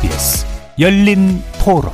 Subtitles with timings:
[0.00, 0.46] KBS
[0.78, 1.90] 열린 토론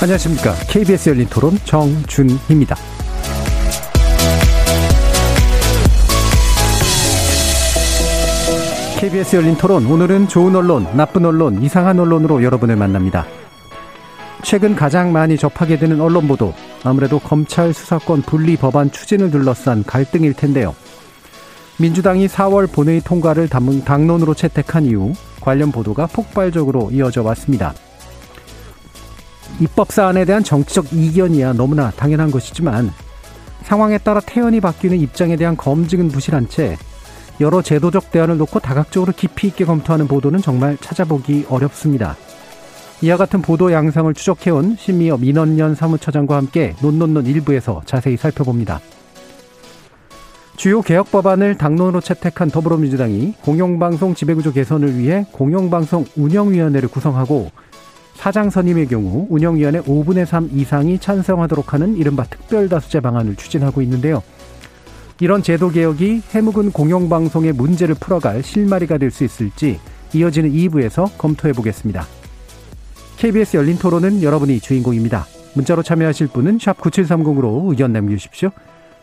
[0.00, 0.54] 안녕하십니까.
[0.68, 2.74] KBS 열린 토론 정준희입니다.
[8.98, 13.26] KBS 열린 토론 오늘은 좋은 언론, 나쁜 언론, 이상한 언론으로 여러분을 만납니다.
[14.42, 20.32] 최근 가장 많이 접하게 되는 언론 보도 아무래도 검찰 수사권 분리 법안 추진을 둘러싼 갈등일
[20.32, 20.74] 텐데요.
[21.80, 27.72] 민주당이 4월 본회의 통과를 당론으로 채택한 이후 관련 보도가 폭발적으로 이어져 왔습니다.
[29.60, 32.92] 입법 사안에 대한 정치적 이견이야 너무나 당연한 것이지만
[33.62, 36.76] 상황에 따라 태연이 바뀌는 입장에 대한 검증은 부실한 채
[37.40, 42.16] 여러 제도적 대안을 놓고 다각적으로 깊이 있게 검토하는 보도는 정말 찾아보기 어렵습니다.
[43.02, 48.80] 이와 같은 보도 양상을 추적해온 신미업 민원연 사무처장과 함께 논논논 일부에서 자세히 살펴봅니다.
[50.58, 57.52] 주요 개혁 법안을 당론으로 채택한 더불어민주당이 공영방송 지배구조 개선을 위해 공영방송 운영위원회를 구성하고
[58.14, 64.20] 사장 선임의 경우 운영위원회 5분의 3 이상이 찬성하도록 하는 이른바 특별다수제 방안을 추진하고 있는데요.
[65.20, 69.78] 이런 제도 개혁이 해묵은 공영방송의 문제를 풀어갈 실마리가 될 수 있을지
[70.12, 72.04] 이어지는 2부에서 검토해 보겠습니다.
[73.16, 75.24] KBS 열린 토론은 여러분이 주인공입니다.
[75.54, 78.50] 문자로 참여하실 분은 9730으로 의견 남겨주십시오.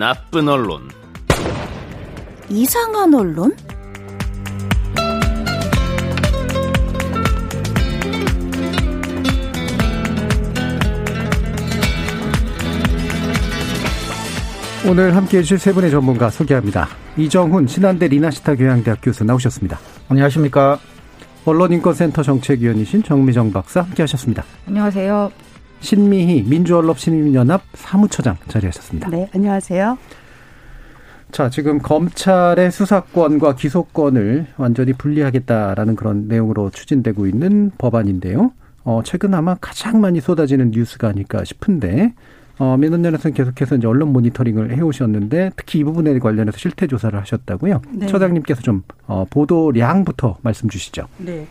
[0.00, 0.88] 나쁜 언론,
[2.48, 3.54] 이상한 언론?
[14.88, 16.88] 오늘 함께해 주실 세 분의 전문가 소개합니다.
[17.18, 19.78] 이정훈 신한대 리나시타 교양대학 교수 나오셨습니다.
[20.08, 20.78] 안녕하십니까.
[21.44, 24.44] 언론인권센터 정책위원이신 정미정 박사 함께하셨습니다.
[24.66, 25.49] 안녕하세요.
[25.80, 29.08] 신미희 민주언론 시민연합 사무처장 자리하셨습니다.
[29.08, 29.98] 네, 안녕하세요.
[31.32, 38.52] 자, 지금 검찰의 수사권과 기소권을 완전히 분리하겠다라는 그런 내용으로 추진되고 있는 법안인데요.
[38.82, 42.14] 어, 최근 아마 가장 많이 쏟아지는 뉴스가 아닐까 싶은데,
[42.58, 47.82] 어, 민원연에서는 계속해서 이제 언론 모니터링을 해오셨는데, 특히 이 부분에 관련해서 실태 조사를 하셨다고요.
[47.92, 48.06] 네.
[48.06, 51.06] 처장님께서 좀, 어, 보도량부터 말씀 주시죠.
[51.18, 51.46] 네.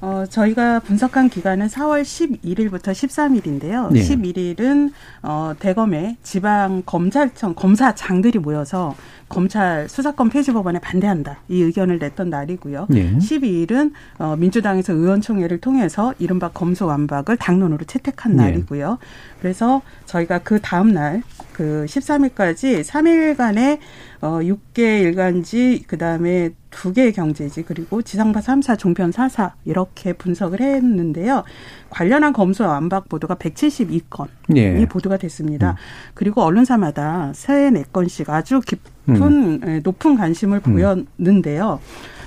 [0.00, 3.92] 어, 저희가 분석한 기간은 4월 11일부터 13일인데요.
[3.92, 4.00] 네.
[4.00, 8.94] 11일은 어, 대검의 지방 검찰청 검사장들이 모여서
[9.28, 12.86] 검찰 수사권 폐지 법안에 반대한다 이 의견을 냈던 날이고요.
[12.88, 13.16] 네.
[13.18, 18.44] 12일은 어, 민주당에서 의원총회를 통해서 이른바 검소 완박을 당론으로 채택한 네.
[18.44, 18.98] 날이고요.
[19.40, 21.22] 그래서 저희가 그 다음 날
[21.60, 23.78] 그 13일까지 3일간의
[24.22, 30.60] 어 6개 일간지 그 다음에 두 개의 경제지 그리고 지상파 3사 종편 4사 이렇게 분석을
[30.60, 31.42] 했는데요.
[31.88, 34.86] 관련한 검수 완박 보도가 172건이 예.
[34.86, 35.70] 보도가 됐습니다.
[35.70, 35.74] 음.
[36.14, 39.60] 그리고 언론사마다 세네 건씩 아주 깊은 음.
[39.66, 40.74] 예, 높은 관심을 음.
[40.74, 41.80] 보였는데요.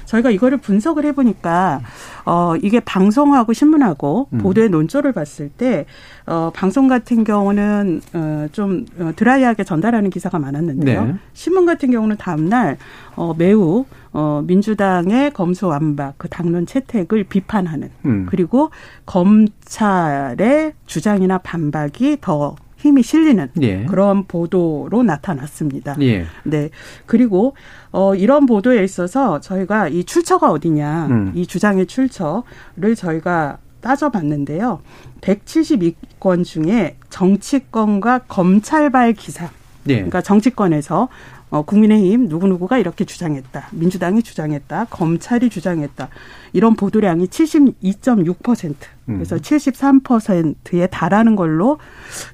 [0.06, 1.82] 저희가 이거를 분석을 해보니까
[2.26, 4.38] 어 이게 방송하고 신문하고 음.
[4.40, 5.86] 보도의 논조를 봤을 때
[6.26, 11.06] 어, 방송 같은 경우는 어, 좀 어, 드라이하게 전달하는 기사가 많았는데요.
[11.06, 11.16] 네.
[11.34, 12.78] 신문 같은 경우는 다음날
[13.16, 18.28] 어, 매우 어, 민주당의 검수완박 그 당론 채택을 비판하는 음.
[18.30, 18.70] 그리고
[19.06, 23.86] 검찰의 주장이나 반박이 더 힘이 실리는 예.
[23.86, 25.96] 그런 보도로 나타났습니다.
[26.02, 26.26] 예.
[26.44, 26.70] 네.
[27.06, 27.56] 그리고
[27.92, 31.32] 어 이런 보도에 있어서 저희가 이 출처가 어디냐, 음.
[31.34, 34.82] 이 주장의 출처를 저희가 따져봤는데요.
[35.22, 39.50] 172건 중에 정치권과 검찰발 기사.
[39.88, 39.96] 예.
[39.96, 41.08] 그러니까 정치권에서
[41.54, 43.68] 어, 국민의힘 누구누구가 이렇게 주장했다.
[43.74, 44.86] 민주당이 주장했다.
[44.90, 46.10] 검찰이 주장했다.
[46.52, 48.76] 이런 보도량이 72.6%.
[49.06, 49.40] 그래서 음.
[49.40, 51.78] 73%에 달하는 걸로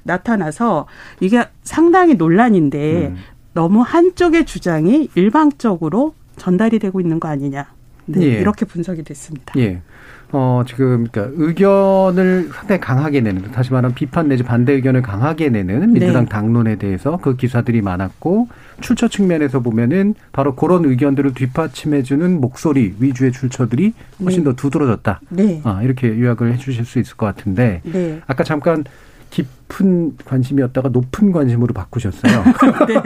[0.04, 0.86] 나타나서
[1.20, 3.16] 이게 상당히 논란인데 음.
[3.52, 7.66] 너무 한쪽의 주장이 일방적으로 전달이 되고 있는 거 아니냐.
[8.06, 8.40] 네, 예.
[8.40, 9.52] 이렇게 분석이 됐습니다.
[9.58, 9.82] 예.
[10.32, 15.92] 어, 지금, 그러니까 의견을 상당히 강하게 내는, 다시 말하면 비판 내지 반대 의견을 강하게 내는
[15.92, 16.28] 민주당 네.
[16.28, 18.48] 당론에 대해서 그 기사들이 많았고,
[18.80, 23.92] 출처 측면에서 보면은 바로 그런 의견들을 뒷받침해주는 목소리 위주의 출처들이
[24.22, 24.50] 훨씬 네.
[24.50, 25.20] 더 두드러졌다.
[25.30, 25.60] 네.
[25.64, 28.20] 아, 이렇게 요약을 해 주실 수 있을 것 같은데, 네.
[28.26, 28.84] 아까 잠깐
[29.30, 32.44] 깊은 관심이었다가 높은 관심으로 바꾸셨어요.
[32.88, 33.02] 네.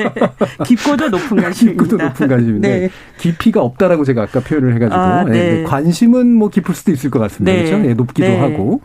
[0.65, 1.83] 깊고도 높은 관심입니다.
[1.85, 2.91] 깊고도 높은 관심인데 네.
[3.19, 5.57] 깊이가 없다라고 제가 아까 표현을 해가지고 아, 네.
[5.57, 5.63] 네.
[5.65, 7.53] 관심은 뭐 깊을 수도 있을 것 같습니다.
[7.53, 7.65] 네.
[7.65, 7.79] 그렇죠?
[7.87, 8.39] 네, 높기도 네.
[8.39, 8.81] 하고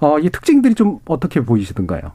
[0.00, 2.12] 어, 이 특징들이 좀 어떻게 보이시던가요?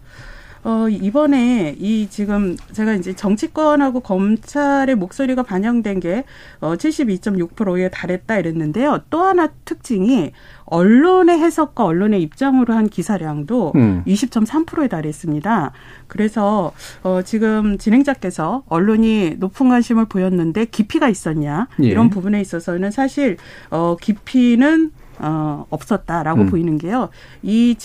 [0.63, 6.23] 어, 이번에 이 지금 제가 이제 정치권하고 검찰의 목소리가 반영된 게
[6.61, 9.01] 어, 72.6%에 달했다 이랬는데요.
[9.09, 10.31] 또 하나 특징이
[10.65, 14.03] 언론의 해석과 언론의 입장으로 한 기사량도 음.
[14.07, 15.71] 20.3%에 달했습니다.
[16.07, 16.71] 그래서
[17.03, 21.87] 어 지금 진행자께서 언론이 높은 관심을 보였는데 깊이가 있었냐 예.
[21.87, 23.37] 이런 부분에 있어서는 사실
[23.69, 26.49] 어 깊이는 어 없었다라고 음.
[26.49, 27.09] 보이는 게요.
[27.41, 27.75] 이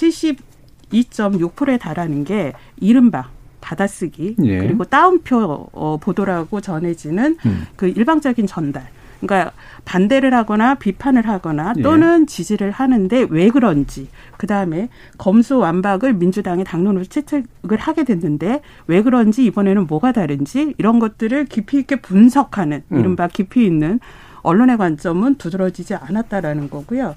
[0.93, 3.31] 2.6%에 달하는 게 이른바
[3.61, 4.58] 받아쓰기 예.
[4.58, 7.67] 그리고 따옴표 어, 보도라고 전해지는 음.
[7.76, 8.88] 그 일방적인 전달.
[9.20, 9.52] 그러니까
[9.85, 11.82] 반대를 하거나 비판을 하거나 예.
[11.82, 12.26] 또는 예.
[12.26, 19.87] 지지를 하는데 왜 그런지 그다음에 검수 완박을 민주당의 당론으로 채택을 하게 됐는데 왜 그런지 이번에는
[19.88, 22.99] 뭐가 다른지 이런 것들을 깊이 있게 분석하는 음.
[22.99, 23.99] 이른바 깊이 있는
[24.43, 27.14] 언론의 관점은 두드러지지 않았다라는 거고요.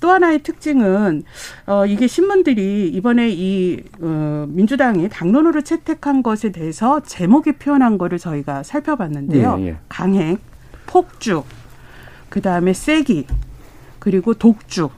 [0.00, 1.22] 또 하나의 특징은
[1.66, 8.62] 어 이게 신문들이 이번에 이 어, 민주당이 당론으로 채택한 것에 대해서 제목에 표현한 거를 저희가
[8.62, 9.56] 살펴봤는데요.
[9.60, 9.76] 예, 예.
[9.88, 10.38] 강행,
[10.86, 11.44] 폭주,
[12.28, 13.26] 그 다음에 세기,
[13.98, 14.90] 그리고 독주,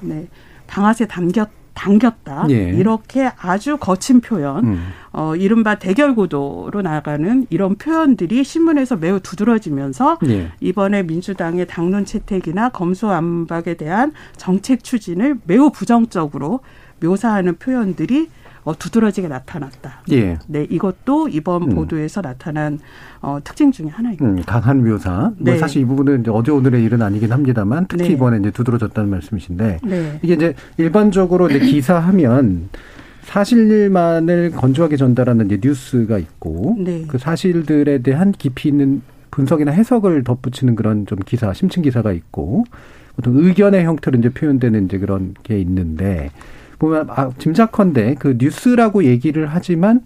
[0.00, 0.28] 네,
[0.66, 2.46] 방아쇠 담겼 당겼다.
[2.50, 2.70] 예.
[2.70, 4.88] 이렇게 아주 거친 표현, 음.
[5.12, 10.52] 어, 이른바 대결 구도로 나가는 이런 표현들이 신문에서 매우 두드러지면서 예.
[10.60, 16.60] 이번에 민주당의 당론 채택이나 검수 안박에 대한 정책 추진을 매우 부정적으로
[17.00, 18.28] 묘사하는 표현들이
[18.70, 20.02] 어, 두드러지게 나타났다.
[20.12, 20.38] 예.
[20.46, 21.74] 네, 이것도 이번 음.
[21.74, 22.78] 보도에서 나타난
[23.20, 24.24] 어, 특징 중의 하나입니다.
[24.24, 25.10] 음, 강한 묘사.
[25.10, 25.50] 뭐 네.
[25.52, 28.10] 뭐 사실 이 부분은 이제 어제 오늘의 일은 아니긴 합니다만 특히 네.
[28.10, 30.20] 이번에 이제 두드러졌다는 말씀이신데 네.
[30.22, 32.68] 이게 이제 일반적으로 이제 기사하면
[33.22, 37.04] 사실만을 건조하게 전달하는 이제 뉴스가 있고 네.
[37.08, 39.02] 그 사실들에 대한 깊이 있는
[39.32, 42.64] 분석이나 해석을 덧붙이는 그런 좀 기사, 심층 기사가 있고
[43.16, 46.30] 보통 의견의 형태로 이제 표현되는 이제 그런 게 있는데
[46.80, 50.00] 보면 아, 짐작컨대 그 뉴스라고 얘기를 하지만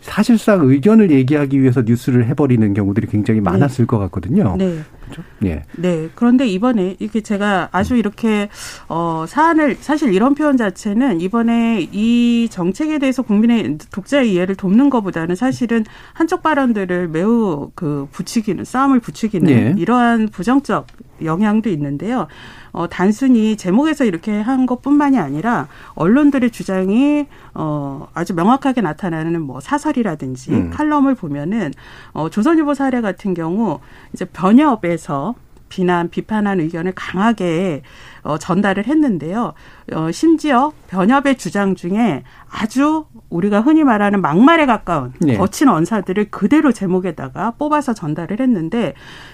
[0.00, 3.44] 사실상 의견을 얘기하기 위해서 뉴스를 해버리는 경우들이 굉장히 네.
[3.44, 3.86] 많았을 네.
[3.86, 4.56] 것 같거든요.
[4.56, 4.80] 네.
[5.04, 5.22] 그렇죠?
[5.44, 5.62] 예.
[5.76, 6.08] 네.
[6.14, 8.48] 그런데 이번에 이렇게 제가 아주 이렇게
[8.88, 15.36] 어 사안을 사실 이런 표현 자체는 이번에 이 정책에 대해서 국민의 독자의 이해를 돕는 것보다는
[15.36, 15.84] 사실은
[16.14, 19.74] 한쪽 발언들을 매우 그 부추기는 싸움을 부추기는 예.
[19.76, 20.86] 이러한 부정적
[21.24, 22.26] 영향도 있는데요.
[22.72, 30.52] 어, 단순히 제목에서 이렇게 한 것뿐만이 아니라 언론들의 주장이 어, 아주 명확하게 나타나는 뭐 사설이라든지
[30.52, 30.70] 음.
[30.70, 31.72] 칼럼을 보면은
[32.12, 33.80] 어, 조선일보 사례 같은 경우
[34.12, 35.34] 이제 변협에서
[35.72, 37.80] 비난, 비판한 의견을 강하게
[38.22, 39.54] 어, 전달을 했는데요.
[39.94, 45.34] 어, 심지어 변협의 주장 중에 아주 우리가 흔히 말하는 막말에 가까운 네.
[45.38, 48.92] 거친 언사들을 그대로 제목에다가 뽑아서 전달을 했는데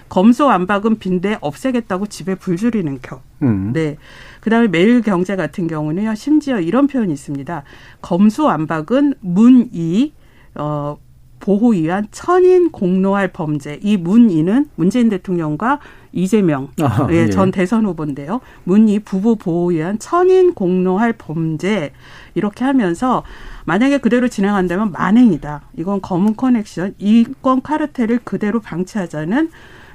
[0.09, 3.23] 검소 안박은 빈대 없애겠다고 집에 불 줄이는 격.
[3.42, 3.73] 음.
[3.73, 3.97] 네.
[4.40, 6.14] 그다음에 매일경제 같은 경우는요.
[6.14, 7.64] 심지어 이런 표현이 있습니다.
[8.00, 10.12] 검소 안박은 문이
[10.54, 10.99] 어
[11.40, 13.78] 보호 위한 천인 공로할 범죄.
[13.83, 15.80] 이 문이는 문재인 대통령과
[16.12, 17.30] 이재명 아, 예, 예.
[17.30, 18.40] 전 대선 후보인데요.
[18.64, 21.92] 문희 부부 보호 위한 천인 공로할 범죄
[22.35, 23.23] 이렇게 하면서
[23.64, 25.62] 만약에 그대로 진행한다면 만행이다.
[25.76, 29.50] 이건 검은 커넥션, 이권 카르텔을 그대로 방치하자는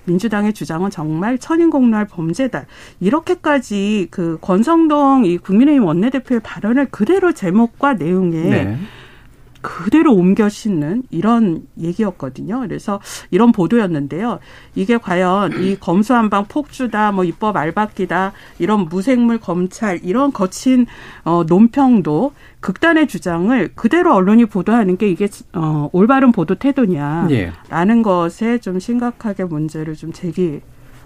[0.06, 2.66] 민주당의 주장은 정말 천인공로할 범죄다.
[3.00, 8.78] 이렇게까지 그 권성동 이 국민의힘 원내대표의 발언을 그대로 제목과 내용에 네.
[9.64, 12.60] 그대로 옮겨 싣는 이런 얘기였거든요.
[12.60, 13.00] 그래서
[13.32, 14.40] 이런 보도였는데요.
[14.76, 20.86] 이게 과연 이 검수한방 폭주다, 뭐 입법 알박기다, 이런 무생물 검찰 이런 거친
[21.24, 28.02] 어 논평도 극단의 주장을 그대로 언론이 보도하는 게 이게 어 올바른 보도 태도냐라는 예.
[28.04, 30.60] 것에 좀 심각하게 문제를 좀 제기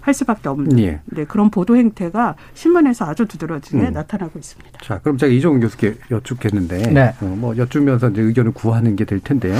[0.08, 1.00] 할 수밖에 없는 예.
[1.04, 3.92] 네, 그런 보도 행태가 신문에서 아주 두드러지게 음.
[3.92, 4.78] 나타나고 있습니다.
[4.82, 7.14] 자, 그럼 제가 이종훈 교수께 여쭙겠는데 네.
[7.20, 9.54] 어, 뭐 여쭈면서 이제 의견을 구하는 게 될 텐데요.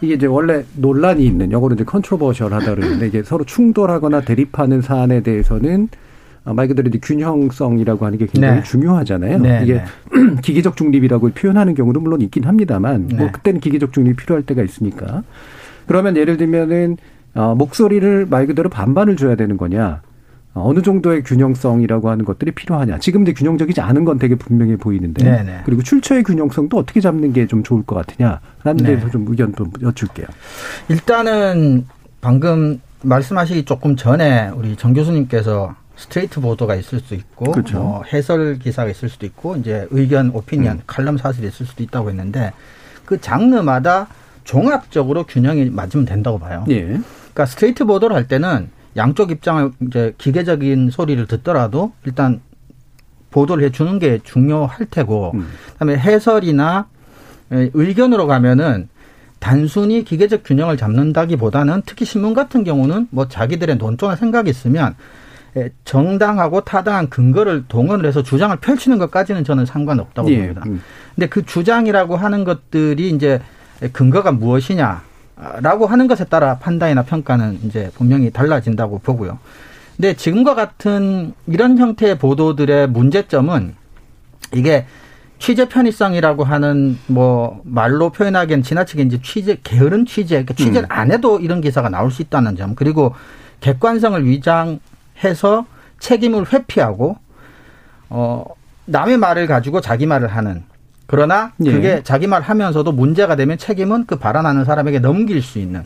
[0.00, 5.88] 이게 이제 원래 논란이 있는 영어로 이제 컨트로버셜하다 그러는데 이게 서로 충돌하거나 대립하는 사안에 대해서는
[6.44, 8.62] 어, 말 그대로 이제 균형성이라고 하는 게 굉장히 네.
[8.62, 9.38] 중요하잖아요.
[9.38, 9.84] 네, 이게 네.
[10.42, 13.30] 기계적 중립이라고 표현하는 경우도 물론 있긴 합니다만 뭐 네.
[13.30, 15.22] 그때는 기계적 중립이 필요할 때가 있으니까
[15.86, 16.96] 그러면 예를 들면은
[17.34, 20.02] 어, 목소리를 말 그대로 반반을 줘야 되는 거냐?
[20.56, 22.98] 어느 정도의 균형성이라고 하는 것들이 필요하냐.
[23.00, 25.24] 지금 도 균형적이지 않은 건 되게 분명해 보이는데.
[25.24, 25.62] 네네.
[25.64, 28.94] 그리고 출처의 균형성도 어떻게 잡는 게 좀 좋을 것 같으냐라는 네.
[28.94, 30.26] 데서 좀 의견 좀 여쭐게요.
[30.88, 31.86] 일단은
[32.20, 37.78] 방금 말씀하시기 조금 전에 우리 정 교수님께서 스트레이트 보도가 있을 수 있고 그렇죠.
[37.78, 40.82] 뭐 해설 기사가 있을 수도 있고 이제 의견 오피니언 음.
[40.86, 42.52] 칼럼 사설이 있을 수도 있다고 했는데
[43.04, 44.06] 그 장르마다
[44.44, 46.64] 종합적으로 균형이 맞으면 된다고 봐요.
[46.70, 46.98] 예.
[47.34, 52.40] 그러니까 스트레이트 보도를 할 때는 양쪽 입장을 이제 기계적인 소리를 듣더라도 일단
[53.32, 55.48] 보도를 해주는 게 중요할 테고 음.
[55.72, 56.86] 그다음에 해설이나
[57.50, 58.88] 의견으로 가면은
[59.40, 64.94] 단순히 기계적 균형을 잡는다기보다는 특히 신문 같은 경우는 뭐 자기들의 논조나 생각이 있으면
[65.84, 70.38] 정당하고 타당한 근거를 동원을 해서 주장을 펼치는 것까지는 저는 상관없다고 예.
[70.38, 70.62] 봅니다.
[70.66, 70.80] 음.
[71.14, 73.40] 근데 그 주장이라고 하는 것들이 이제
[73.92, 75.02] 근거가 무엇이냐
[75.60, 79.38] 라고 하는 것에 따라 판단이나 평가는 이제 분명히 달라진다고 보고요.
[79.96, 83.74] 근데 지금과 같은 이런 형태의 보도들의 문제점은
[84.52, 84.86] 이게
[85.38, 90.86] 취재 편의성이라고 하는 뭐 말로 표현하기엔 지나치게 이제 취재 게으른 취재 그러니까 취재를 음.
[90.88, 93.14] 안 해도 이런 기사가 나올 수 있다는 점 그리고
[93.60, 95.66] 객관성을 위장해서
[96.00, 97.18] 책임을 회피하고
[98.10, 98.44] 어
[98.86, 100.64] 남의 말을 가지고 자기 말을 하는
[101.06, 101.72] 그러나 예.
[101.72, 102.00] 그게 예.
[102.02, 105.82] 자기 말 하면서도 문제가 되면 책임은 그 발언하는 사람에게 넘길 수 있는.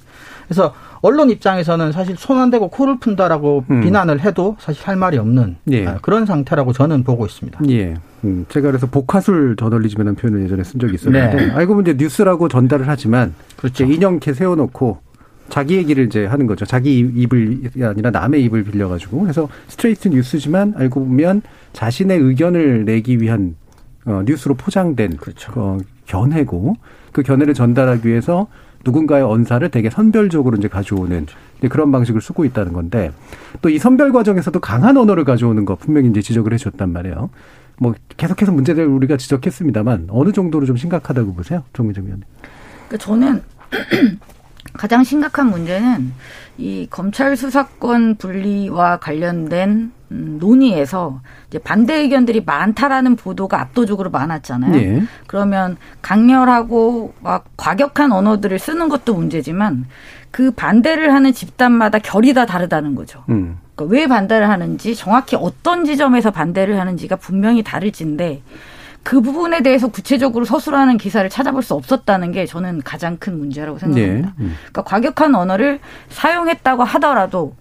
[0.47, 3.81] 그래서 언론 입장에서는 사실 손 안 대고 코를 푼다라고 음.
[3.83, 5.87] 비난을 해도 사실 할 말이 없는 예.
[5.87, 7.61] 아, 그런 상태라고 저는 보고 있습니다.
[7.69, 7.95] 예.
[8.25, 11.53] 음, 제가 그래서 복화술 저널리즘이라는 표현을 예전에 쓴 적이 있었는데 네.
[11.53, 13.85] 알고 보면 이제 뉴스라고 전달을 하지만 그렇죠.
[13.85, 14.99] 인형 이렇게 세워놓고
[15.49, 16.65] 자기 얘기를 이제 하는 거죠.
[16.65, 23.57] 자기 입을 아니라 남의 입을 빌려가지고 그래서 스트레이트 뉴스지만 알고 보면 자신의 의견을 내기 위한
[24.09, 25.53] 어, 뉴스로 포장된 그렇죠.
[25.57, 26.77] 어, 견해고
[27.13, 28.47] 그 견해를 전달하기 위해서
[28.85, 31.27] 누군가의 언사를 되게 선별적으로 이제 가져오는
[31.59, 33.13] 이제 그런 방식을 쓰고 있다는 건데
[33.61, 37.29] 또 이 선별 과정에서도 강한 언어를 가져오는 거 분명히 이제 지적을 해줬단 말이에요.
[37.81, 42.25] 뭐 계속해서 문제들을 우리가 지적했습니다만 어느 정도로 좀 심각하다고 보세요, 정미정 위원님?
[42.89, 43.43] 그러니까 저는
[44.73, 46.13] 가장 심각한 문제는
[46.59, 54.73] 이 검찰 수사권 분리와 관련된 음, 논의에서 이제 반대 의견들이 많다라는 보도가 압도적으로 많았잖아요.
[54.73, 55.03] 네.
[55.27, 59.87] 그러면 강렬하고 막 과격한 언어들을 쓰는 것도 문제지만
[60.31, 63.23] 그 반대를 하는 집단마다 결이 다 다르다는 거죠.
[63.29, 63.59] 음.
[63.75, 68.43] 그러니까 왜 반대를 하는지 정확히 어떤 지점에서 반대를 하는지가 분명히 다를진데
[69.03, 74.29] 그 부분에 대해서 구체적으로 서술하는 기사를 찾아볼 수 없었다는 게 저는 가장 큰 문제라고 생각합니다.
[74.29, 74.35] 네.
[74.41, 74.57] 음.
[74.59, 77.55] 그러니까 과격한 언어를 사용했다고 하더라도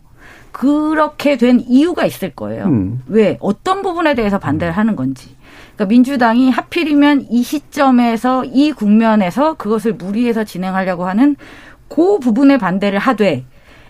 [0.51, 2.65] 그렇게 된 이유가 있을 거예요.
[2.65, 3.01] 음.
[3.07, 5.35] 왜 어떤 부분에 대해서 반대를 하는 건지.
[5.75, 11.35] 그러니까 민주당이 하필이면 이 시점에서 이 국면에서 그것을 무리해서 진행하려고 하는
[11.87, 13.45] 그 부분에 반대를 하되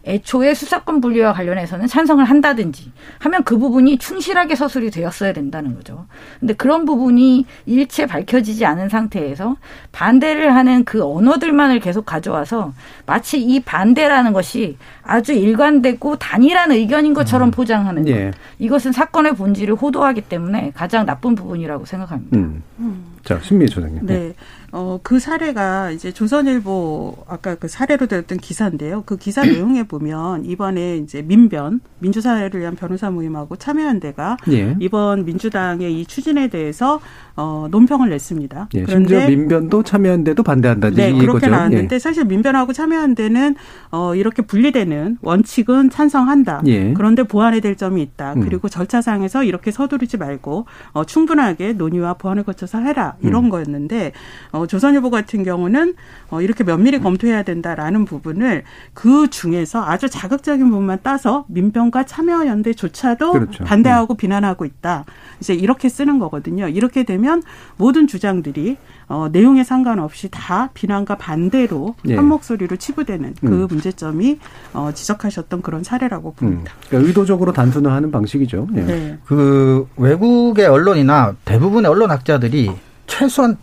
[0.07, 6.07] 애초에 수사권 분리와 관련해서는 찬성을 한다든지 하면 그 부분이 충실하게 서술이 되었어야 된다는 거죠.
[6.39, 9.57] 근데 그런 부분이 일체 밝혀지지 않은 상태에서
[9.91, 12.73] 반대를 하는 그 언어들만을 계속 가져와서
[13.05, 17.51] 마치 이 반대라는 것이 아주 일관되고 단일한 의견인 것처럼 음.
[17.51, 18.11] 포장하는 것.
[18.11, 18.31] 예.
[18.59, 22.37] 이것은 사건의 본질을 호도하기 때문에 가장 나쁜 부분이라고 생각합니다.
[22.37, 22.63] 음.
[22.79, 23.17] 음.
[23.23, 24.05] 자, 신미애 소장님.
[24.05, 24.33] 네.
[24.77, 29.01] 어, 그 사례가 이제 조선일보 아까 그 사례로 들었던 기사인데요.
[29.07, 34.75] 그 기사 내용에 보면 이번에 이제 민변, 민주사회를 위한 변호사 모임하고 참여연대가 예.
[34.79, 36.99] 이번 민주당의 이 추진에 대해서
[37.37, 38.69] 어, 논평을 냈습니다.
[38.73, 38.83] 예.
[38.83, 40.89] 그런데 민변도 참여연대도 반대한다.
[40.89, 41.51] 네, 그렇게 거죠.
[41.51, 41.99] 나왔는데 예.
[41.99, 43.55] 사실 민변하고 참여연대는
[43.91, 46.63] 어, 이렇게 분리되는 원칙은 찬성한다.
[46.65, 46.93] 예.
[46.93, 48.33] 그런데 보완해야 될 점이 있다.
[48.33, 48.41] 음.
[48.41, 53.15] 그리고 절차상에서 이렇게 서두르지 말고 어, 충분하게 논의와 보완을 거쳐서 해라.
[53.21, 53.49] 이런 음.
[53.49, 54.13] 거였는데
[54.51, 55.93] 어, 조선일보 같은 경우는
[56.31, 58.63] 어, 이렇게 면밀히 검토해야 된다라는 부분을
[58.95, 63.63] 그 중에서 아주 자극적인 부분만 따서 민변과 참여연대조차도 그렇죠.
[63.63, 64.17] 반대하고 음.
[64.17, 65.05] 비난하고 있다.
[65.39, 66.67] 이제 이렇게 쓰는 거거든요.
[66.67, 67.43] 이렇게 되면
[67.77, 68.77] 모든 주장들이
[69.07, 72.15] 어, 내용에 상관없이 다 비난과 반대로 예.
[72.15, 73.67] 한 목소리로 치부되는 그 음.
[73.69, 74.39] 문제점이
[74.73, 76.73] 어, 지적하셨던 그런 사례라고 봅니다.
[76.73, 76.81] 음.
[76.87, 78.67] 그러니까 의도적으로 단순화하는 방식이죠.
[78.75, 78.81] 예.
[78.81, 79.17] 네.
[79.25, 82.71] 그 외국의 언론이나 대부분의 언론 학자들이
[83.05, 83.57] 최소한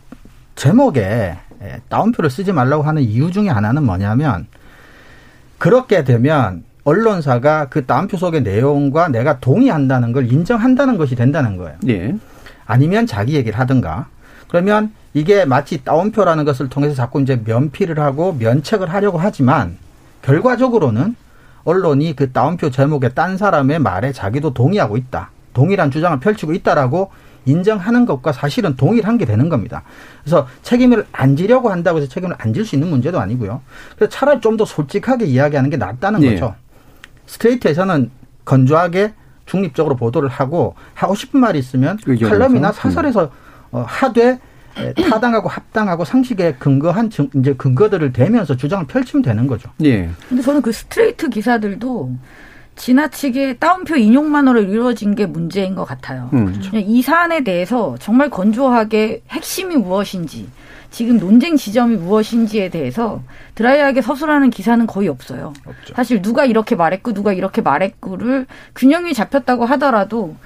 [0.55, 1.37] 제목에
[1.89, 4.47] 따옴표를 쓰지 말라고 하는 이유 중에 하나는 뭐냐면
[5.59, 11.77] 그렇게 되면 언론사가 그 따옴표 속의 내용과 내가 동의한다는 걸 인정한다는 것이 된다는 거예요.
[11.89, 12.15] 예.
[12.67, 14.07] 아니면 자기 얘기를 하든가.
[14.49, 19.77] 그러면 이게 마치 따옴표라는 것을 통해서 자꾸 이제 면피를 하고 면책을 하려고 하지만
[20.23, 21.17] 결과적으로는
[21.65, 25.31] 언론이 그 따옴표 제목에 딴 사람의 말에 자기도 동의하고 있다.
[25.55, 27.11] 동일한 주장을 펼치고 있다라고
[27.47, 29.83] 인정하는 것과 사실은 동일한 게 되는 겁니다.
[30.23, 33.61] 그래서 책임을 안 지려고 한다고 해서 책임을 안 질 수 있는 문제도 아니고요.
[33.97, 36.31] 그래서 차라리 좀 더 솔직하게 이야기하는 게 낫다는 예.
[36.35, 36.55] 거죠.
[37.27, 38.11] 스트레이트에서는
[38.45, 39.15] 건조하게
[39.47, 43.31] 중립적으로 보도를 하고 하고 싶은 말이 있으면 칼럼이나 사설에서
[43.73, 44.39] 어, 하되
[45.09, 49.71] 타당하고 합당하고 상식에 근거한 이제 근거들을 대면서 주장을 펼치면 되는 거죠.
[49.85, 50.11] 예.
[50.29, 52.13] 근데 저는 그 스트레이트 기사들도
[52.77, 56.29] 지나치게 따옴표 인용만으로 이루어진 게 문제인 것 같아요.
[56.33, 56.61] 음.
[56.73, 60.49] 이 사안에 대해서 정말 건조하게 핵심이 무엇인지
[60.95, 63.21] 지금 논쟁 지점이 무엇인지에 대해서
[63.57, 65.53] 드라이하게 서술하는 기사는 거의 없어요.
[65.67, 65.93] 없죠.
[65.97, 68.47] 사실 누가 이렇게 말했고 누가 이렇게 말했고를
[68.77, 70.37] 균형이 잡혔다고 하더라도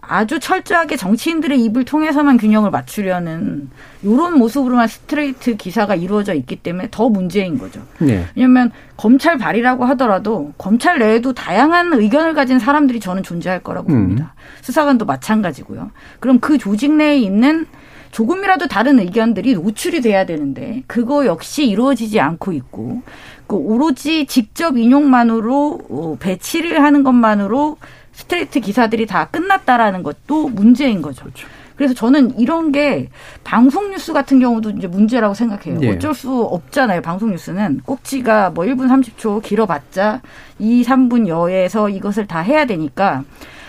[0.00, 3.68] 아주 철저하게 정치인들의 입을 통해서만 균형을 맞추려는
[4.02, 7.82] 이런 모습으로만 스트레이트 기사가 이루어져 있기 때문에 더 문제인 거죠.
[7.98, 8.24] 네.
[8.34, 13.92] 왜냐하면 검찰 발이라고 하더라도 검찰 내에도 다양한 의견을 가진 사람들이 저는 존재할 거라고 음.
[13.92, 14.32] 봅니다.
[14.62, 15.90] 수사관도 마찬가지고요.
[16.18, 17.66] 그럼 그 조직 내에 있는
[18.10, 23.02] 조금이라도 다른 의견들이 노출이 돼야 되는데 그거 역시 이루어지지 않고 있고
[23.46, 27.78] 그 오로지 직접 인용만으로 어, 배치를 하는 것만으로
[28.12, 31.22] 스트레이트 기사들이 다 끝났다라는 것도 문제인 거죠.
[31.22, 31.46] 그렇죠.
[31.76, 33.08] 그래서 저는 이런 게
[33.44, 35.78] 방송 뉴스 같은 경우도 이제 문제라고 생각해요.
[35.82, 35.92] 예.
[35.92, 37.02] 어쩔 수 없잖아요.
[37.02, 40.20] 방송 뉴스는 꼭지가 뭐 1분 30초 길어봤자
[40.58, 43.22] 2, 3분 여에서 이것을 다 해야 되니까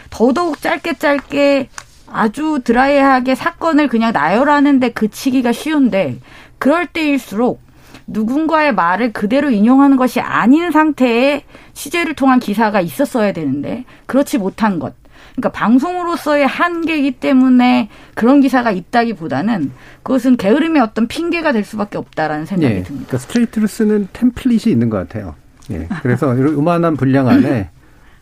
[0.10, 1.70] 더더욱 짧게 짧게
[2.12, 6.18] 아주 드라이하게 사건을 그냥 나열하는데 그치기가 쉬운데
[6.58, 7.62] 그럴 때일수록
[8.08, 14.96] 누군가의 말을 그대로 인용하는 것이 아닌 상태의 취재를 통한 기사가 있었어야 되는데 그렇지 못한 것.
[15.36, 19.72] 그러니까 방송으로서의 한계이기 때문에 그런 기사가 있다기보다는
[20.04, 23.08] 그것은 게으름의 어떤 핑계가 될 수밖에 없다라는 생각이 예, 듭니다.
[23.08, 25.36] 그러니까 스트레이트를 쓰는 템플릿이 있는 것 같아요.
[25.72, 25.88] 예.
[26.02, 27.70] 그래서 이만한 분량 안에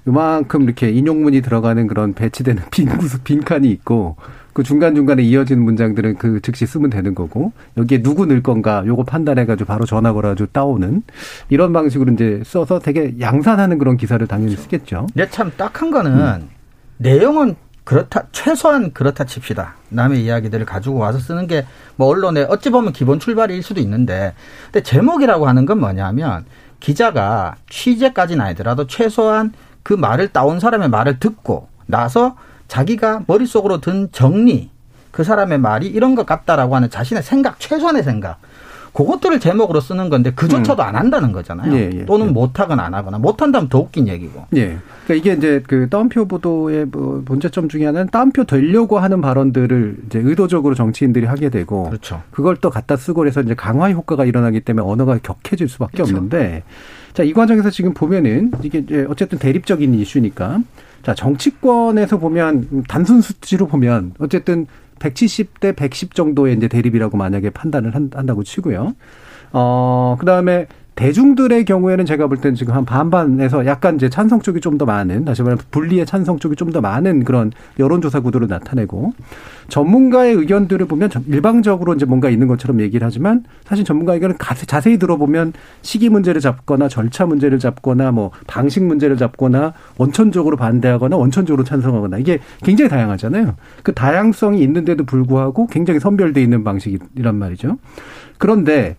[0.08, 4.16] 요만큼 이렇게 인용문이 들어가는 그런 배치되는 빈 구수 빈칸이 있고
[4.54, 9.46] 그 중간중간에 이어지는 문장들은 그 즉시 쓰면 되는 거고 여기에 누구 넣을 건가 요거 판단해
[9.46, 11.04] 가지고 바로 전화 걸어 가지고 따오는
[11.50, 14.64] 이런 방식으로 이제 써서 되게 양산하는 그런 기사를 당연히 그렇죠.
[14.64, 15.08] 쓰겠죠.
[15.14, 16.50] 네, 참 딱한 거는 음.
[16.98, 19.76] 내용은 그렇다 최소한 그렇다 칩시다.
[19.90, 21.66] 남의 이야기들을 가지고 와서 쓰는 게
[21.98, 24.34] 뭐 언론의 어찌 보면 기본 출발일 수도 있는데
[24.66, 26.46] 근데 제목이라고 하는 건 뭐냐면
[26.80, 29.52] 기자가 취재까지는 아니더라도 최소한
[29.88, 32.36] 그 말을 따온 사람의 말을 듣고 나서
[32.68, 34.70] 자기가 머릿속으로 든 정리,
[35.12, 38.38] 그 사람의 말이 이런 것 같다라고 하는 자신의 생각, 최소한의 생각.
[38.98, 40.88] 그것들을 제목으로 쓰는 건데 그조차도 음.
[40.88, 41.72] 안 한다는 거잖아요.
[41.72, 42.32] 예, 예, 또는 예.
[42.32, 44.46] 못하거나 안 하거나 못한다면 더 웃긴 얘기고.
[44.56, 44.80] 예.
[45.06, 50.18] 그러니까 이게 이제 그 따옴표 보도의 뭐 문제점 중에 하나는 따옴표 되려고 하는 발언들을 이제
[50.18, 52.24] 의도적으로 정치인들이 하게 되고 그렇죠.
[52.32, 56.16] 그걸 또 갖다 쓰고 그래서 이제 강화 효과가 일어나기 때문에 언어가 격해질 수밖에 그렇죠.
[56.16, 56.64] 없는데
[57.14, 60.62] 자, 이 과정에서 지금 보면은 이게 이제 어쨌든 대립적인 이슈니까
[61.04, 64.66] 자, 정치권에서 보면 단순 수치로 보면 어쨌든
[65.00, 68.96] 170대 110 정도의 이제 대립이라고 만약에 판단을 한 다고 치고요.
[69.54, 74.60] 어, 그 다음에 대중들의 경우에는 제가 볼 때는 지금 한 반반에서 약간 이제 찬성 쪽이
[74.62, 79.14] 좀 더 많은 다시 말하면 분리의 찬성 쪽이 좀 더 많은 그런 여론조사 구도를 나타내고
[79.70, 85.54] 전문가의 의견들을 보면 일방적으로 이제 뭔가 있는 것처럼 얘기를 하지만 사실 전문가 의견은 자세히 들어보면
[85.84, 92.40] 시기 문제를 잡거나 절차 문제를 잡거나 뭐 방식 문제를 잡거나 원천적으로 반대하거나 원천적으로 찬성하거나 이게
[92.64, 93.56] 굉장히 다양하잖아요.
[93.84, 97.78] 그 다양성이 있는데도 불구하고 굉장히 선별돼 있는 방식이란 말이죠.
[98.40, 98.98] 그런데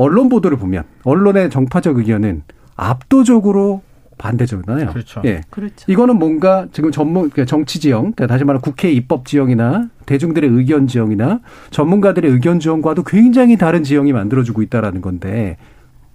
[0.00, 2.42] 언론 보도를 보면 언론의 정파적 의견은
[2.74, 3.82] 압도적으로
[4.16, 4.92] 반대적이잖아요.
[4.92, 5.20] 그렇죠.
[5.26, 5.42] 예.
[5.50, 5.90] 그렇죠.
[5.92, 10.86] 이거는 뭔가 지금 전문 그러니까 정치 지형, 그러니까 다시 말하면 국회 입법 지형이나 대중들의 의견
[10.86, 15.58] 지형이나 전문가들의 의견 지형과도 굉장히 다른 지형이 만들어지고 있다라는 건데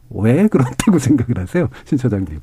[0.10, 2.40] 왜 그렇다고 생각을 하세요, 신 차장님?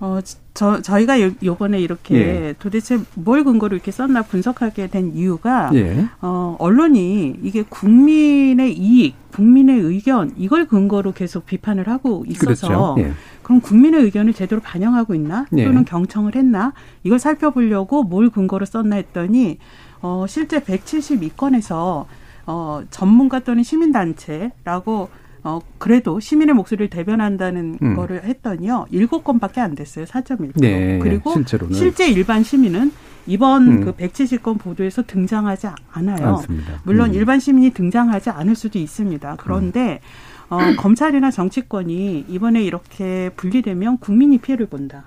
[0.00, 0.20] 어,
[0.54, 2.54] 저, 저희가 요, 요번에 이렇게 예.
[2.58, 6.06] 도대체 뭘 근거로 이렇게 썼나 분석하게 된 이유가, 예.
[6.20, 12.94] 어, 언론이 이게 국민의 이익, 국민의 의견, 이걸 근거로 계속 비판을 하고 있어서, 그렇죠.
[12.98, 13.12] 예.
[13.42, 15.46] 그럼 국민의 의견을 제대로 반영하고 있나?
[15.56, 15.64] 예.
[15.64, 16.74] 또는 경청을 했나?
[17.02, 19.58] 이걸 살펴보려고 뭘 근거로 썼나 했더니,
[20.00, 22.06] 어, 실제 172건에서,
[22.46, 25.08] 어, 전문가 또는 시민단체라고
[25.44, 27.96] 어, 그래도 시민의 목소리를 대변한다는 음.
[27.96, 28.86] 거를 했더니요.
[28.90, 30.04] 일곱 건밖에 안 됐어요.
[30.04, 30.60] 4.1%.
[30.60, 31.74] 네, 그리고 실제로는.
[31.74, 32.92] 실제 일반 시민은
[33.26, 33.84] 이번 음.
[33.84, 36.36] 그 170건 보도에서 등장하지 않아요.
[36.36, 36.80] 않습니다.
[36.84, 37.14] 물론 음.
[37.14, 39.36] 일반 시민이 등장하지 않을 수도 있습니다.
[39.38, 40.00] 그런데
[40.48, 45.04] 어, 검찰이나 정치권이 이번에 이렇게 분리되면 국민이 피해를 본다.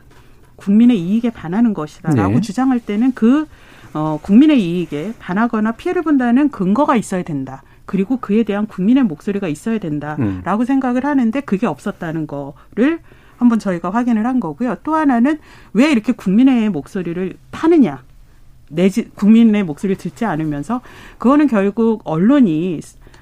[0.55, 2.41] 국민의 이익에 반하는 것이다라고 네.
[2.41, 3.47] 주장할 때는 그
[3.93, 7.63] 어, 국민의 이익에 반하거나 피해를 본다는 근거가 있어야 된다.
[7.91, 10.65] 그리고 그에 대한 국민의 목소리가 있어야 된다라고 음.
[10.65, 13.01] 생각을 하는데 그게 없었다는 거를
[13.35, 14.77] 한번 저희가 확인을 한 거고요.
[14.83, 15.39] 또 하나는
[15.73, 18.01] 왜 이렇게 국민의 목소리를 타느냐.
[18.69, 20.79] 내지 국민의 목소리를 듣지 않으면서
[21.17, 22.79] 그거는 결국 언론이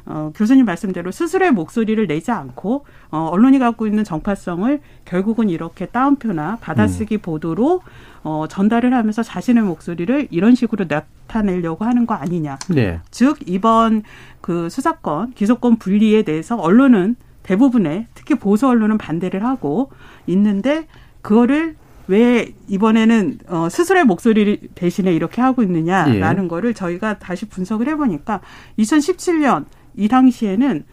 [0.09, 6.57] 어, 교수님 말씀대로 스스로의 목소리를 내지 않고 어, 언론이 갖고 있는 정파성을 결국은 이렇게 따옴표나
[6.59, 7.21] 받아쓰기 음.
[7.21, 7.81] 보도로
[8.23, 12.57] 어, 전달을 하면서 자신의 목소리를 이런 식으로 나타내려고 하는 거 아니냐.
[12.69, 12.99] 네.
[13.11, 14.03] 즉 이번
[14.41, 19.91] 그 수사권 기소권 분리에 대해서 언론은 대부분의 특히 보수 언론은 반대를 하고
[20.25, 20.87] 있는데
[21.21, 21.75] 그거를
[22.07, 26.47] 왜 이번에는 어, 스스로의 목소리 대신에 이렇게 하고 있느냐라는 예.
[26.47, 28.41] 거를 저희가 다시 분석을 해보니까
[28.79, 29.65] 2017년
[29.99, 30.83] 이 당시에는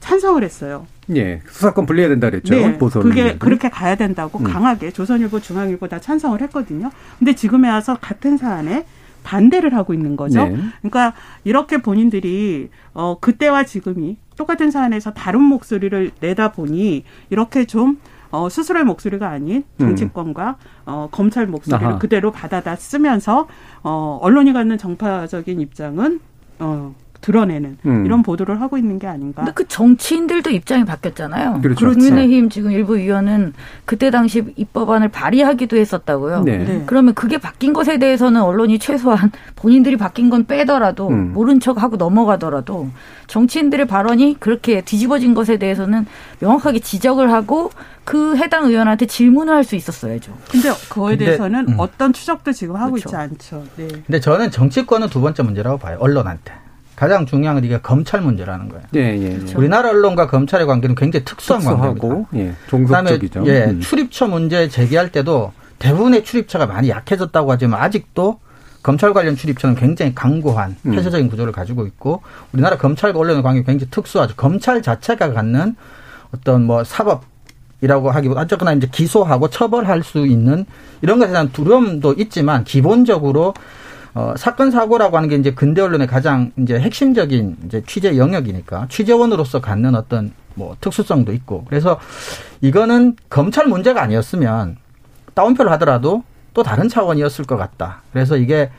[0.00, 0.86] 찬성을 했어요.
[1.14, 2.54] 예, 수사권 분리해야 된다 그랬죠.
[2.54, 4.44] 네, 그게 그렇게 가야 된다고 음.
[4.44, 6.90] 강하게 조선일보, 중앙일보 다 찬성을 했거든요.
[7.18, 8.86] 근데 지금에 와서 같은 사안에
[9.24, 10.46] 반대를 하고 있는 거죠.
[10.46, 10.56] 네.
[10.80, 17.98] 그러니까 이렇게 본인들이 어 그때와 지금이 똑같은 사안에서 다른 목소리를 내다 보니 이렇게 좀
[18.30, 19.86] 어, 스스로의 목소리가 아닌 음.
[19.86, 20.54] 정치권과 음.
[20.86, 21.98] 어, 검찰 목소리를 아하.
[21.98, 23.48] 그대로 받아다 쓰면서
[23.82, 26.20] 어, 언론이 갖는 정파적인 입장은
[26.58, 28.06] 어, 드러내는 음.
[28.06, 29.42] 이런 보도를 하고 있는 게 아닌가.
[29.42, 31.60] 근데 그 정치인들도 입장이 바뀌었잖아요.
[31.62, 31.86] 그렇죠.
[31.88, 33.54] 국민의힘 지금 일부 의원은
[33.84, 36.42] 그때 당시 입법안을 발의하기도 했었다고요.
[36.42, 36.58] 네.
[36.58, 36.82] 네.
[36.86, 41.32] 그러면 그게 바뀐 것에 대해서는 언론이 최소한 본인들이 바뀐 건 빼더라도 음.
[41.32, 42.88] 모른 척하고 넘어가더라도
[43.26, 46.06] 정치인들의 발언이 그렇게 뒤집어진 것에 대해서는
[46.40, 47.70] 명확하게 지적을 하고
[48.04, 50.32] 그 해당 의원한테 질문을 할 수 있었어야죠.
[50.50, 51.74] 근데 그거에 근데, 대해서는 음.
[51.76, 53.08] 어떤 추적도 지금 하고 그렇죠.
[53.08, 53.64] 있지 않죠.
[53.76, 53.86] 네.
[54.06, 55.98] 근데 저는 정치권은 두 번째 문제라고 봐요.
[56.00, 56.54] 언론한테.
[56.98, 58.84] 가장 중요한 건 이게 검찰 문제라는 거예요.
[58.96, 59.36] 예, 예, 예.
[59.36, 59.56] 그렇죠.
[59.56, 62.08] 우리나라 언론과 검찰의 관계는 굉장히 특수한 관계입니다.
[62.34, 63.44] 예, 종속적이죠.
[63.46, 63.80] 예, 음.
[63.80, 68.40] 출입처 문제 제기할 때도 대부분의 출입처가 많이 약해졌다고 하지만 아직도
[68.82, 70.90] 검찰 관련 출입처는 굉장히 강고한 음.
[70.90, 74.34] 폐쇄적인 구조를 가지고 있고 우리나라 검찰과 언론의 관계 굉장히 특수하죠.
[74.34, 75.76] 검찰 자체가 갖는
[76.34, 77.22] 어떤 뭐 사법
[77.80, 80.66] 이라고 하기보다 어쨌거나 이제 기소하고 처벌할 수 있는
[81.00, 83.54] 이런 것에 대한 두려움도 있지만 기본적으로
[84.14, 89.60] 어, 사건 사고라고 하는 게 이제 근대 언론의 가장 이제 핵심적인 이제 취재 영역이니까 취재원으로서
[89.60, 92.00] 갖는 어떤 뭐 특수성도 있고 그래서
[92.60, 94.76] 이거는 검찰 문제가 아니었으면
[95.34, 98.02] 다운표를 하더라도 또 다른 차원이었을 것 같다.
[98.12, 98.70] 그래서 이게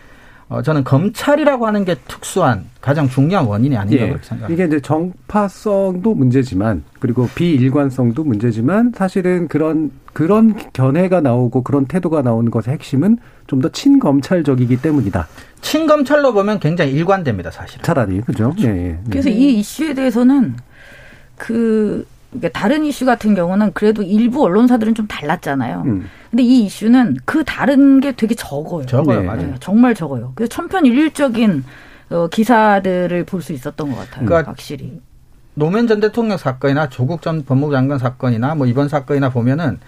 [0.50, 4.08] 어, 저는 검찰이라고 하는 게 특수한 가장 중요한 원인이 아닌가 예.
[4.10, 4.54] 그렇게 생각합니다.
[4.54, 12.50] 이게 이제 정파성도 문제지만 그리고 비일관성도 문제지만 사실은 그런 그런 견해가 나오고 그런 태도가 나오는
[12.50, 15.28] 것의 핵심은 좀 더 친검찰적이기 때문이다.
[15.62, 17.82] 친검찰로 보면 굉장히 일관됩니다, 사실.
[17.82, 18.52] 차라리 그죠.
[18.52, 18.68] 그렇죠.
[18.70, 19.00] 예, 예.
[19.10, 20.56] 그래서 이 이슈에 대해서는
[21.36, 22.08] 그
[22.54, 25.84] 다른 이슈 같은 경우는 그래도 일부 언론사들은 좀 달랐잖아요.
[25.86, 26.10] 음.
[26.30, 28.86] 근데 이 이슈는 그 다른 게 되게 적어요.
[28.86, 29.26] 적어요, 네.
[29.26, 29.42] 맞아요.
[29.42, 30.32] 네, 정말 적어요.
[30.36, 31.64] 그래서 천편일률적인
[32.12, 34.26] 어, 기사들을 볼 수 있었던 것 같아요.
[34.26, 35.02] 그러니까 확실히.
[35.56, 39.80] 노무현 전 대통령 사건이나 조국 전 법무부 장관 사건이나 뭐 이번 사건이나 보면은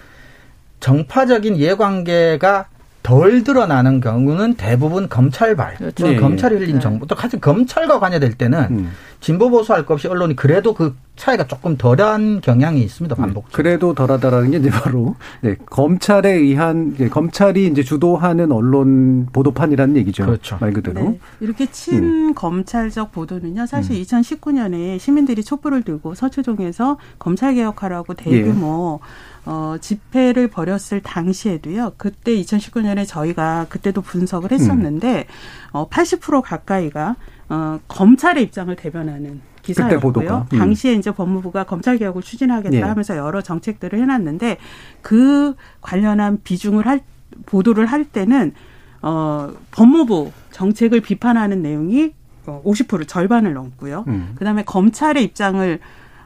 [0.80, 2.65] 정파적인 이해관계가
[3.04, 6.08] 덜 드러나는 경우는 대부분 검찰발, 그렇죠.
[6.08, 6.15] 네.
[6.17, 6.80] 검찰이 흘린 네.
[6.80, 7.06] 정보.
[7.08, 8.91] 또 같은 검찰과 관여될 때는 음.
[9.21, 13.15] 진보 보수 할 것 없이 언론이 그래도 그 차이가 조금 덜한 경향이 있습니다.
[13.15, 13.21] 네.
[13.21, 13.51] 반복.
[13.51, 20.25] 그래도 덜하다라는 게 이제 바로 네, 검찰에 의한 네, 검찰이 이제 주도하는 언론 보도판이라는 얘기죠.
[20.25, 20.57] 그렇죠.
[20.60, 21.01] 말 그대로.
[21.01, 21.19] 네.
[21.39, 23.12] 이렇게 친 검찰적 음.
[23.13, 23.67] 보도는요.
[23.67, 24.01] 사실 음.
[24.01, 29.31] 2019년에 시민들이 촛불을 들고 서초동에서 검찰 개혁하라고 대규모 예.
[29.45, 31.93] 어, 집회를 벌였을 당시에도요.
[31.97, 35.23] 그때 2019년에 저희가 그때도 분석을 했었는데 음.
[35.71, 37.15] 어, 80% 가까이가
[37.49, 40.47] 어, 검찰의 입장을 대변하는 기사였고요.
[40.51, 40.57] 음.
[40.57, 42.81] 당시에 이제 법무부가 검찰 개혁을 추진하겠다 예.
[42.81, 44.57] 하면서 여러 정책들을 해놨는데
[45.01, 47.01] 그 관련한 비중을 할
[47.45, 48.53] 보도를 할 때는
[49.01, 52.13] 어, 법무부 정책을 비판하는 내용이
[52.45, 54.05] 50% 어, 절반을 넘고요.
[54.07, 54.34] 음.
[54.36, 55.79] 그다음에 검찰의 입장을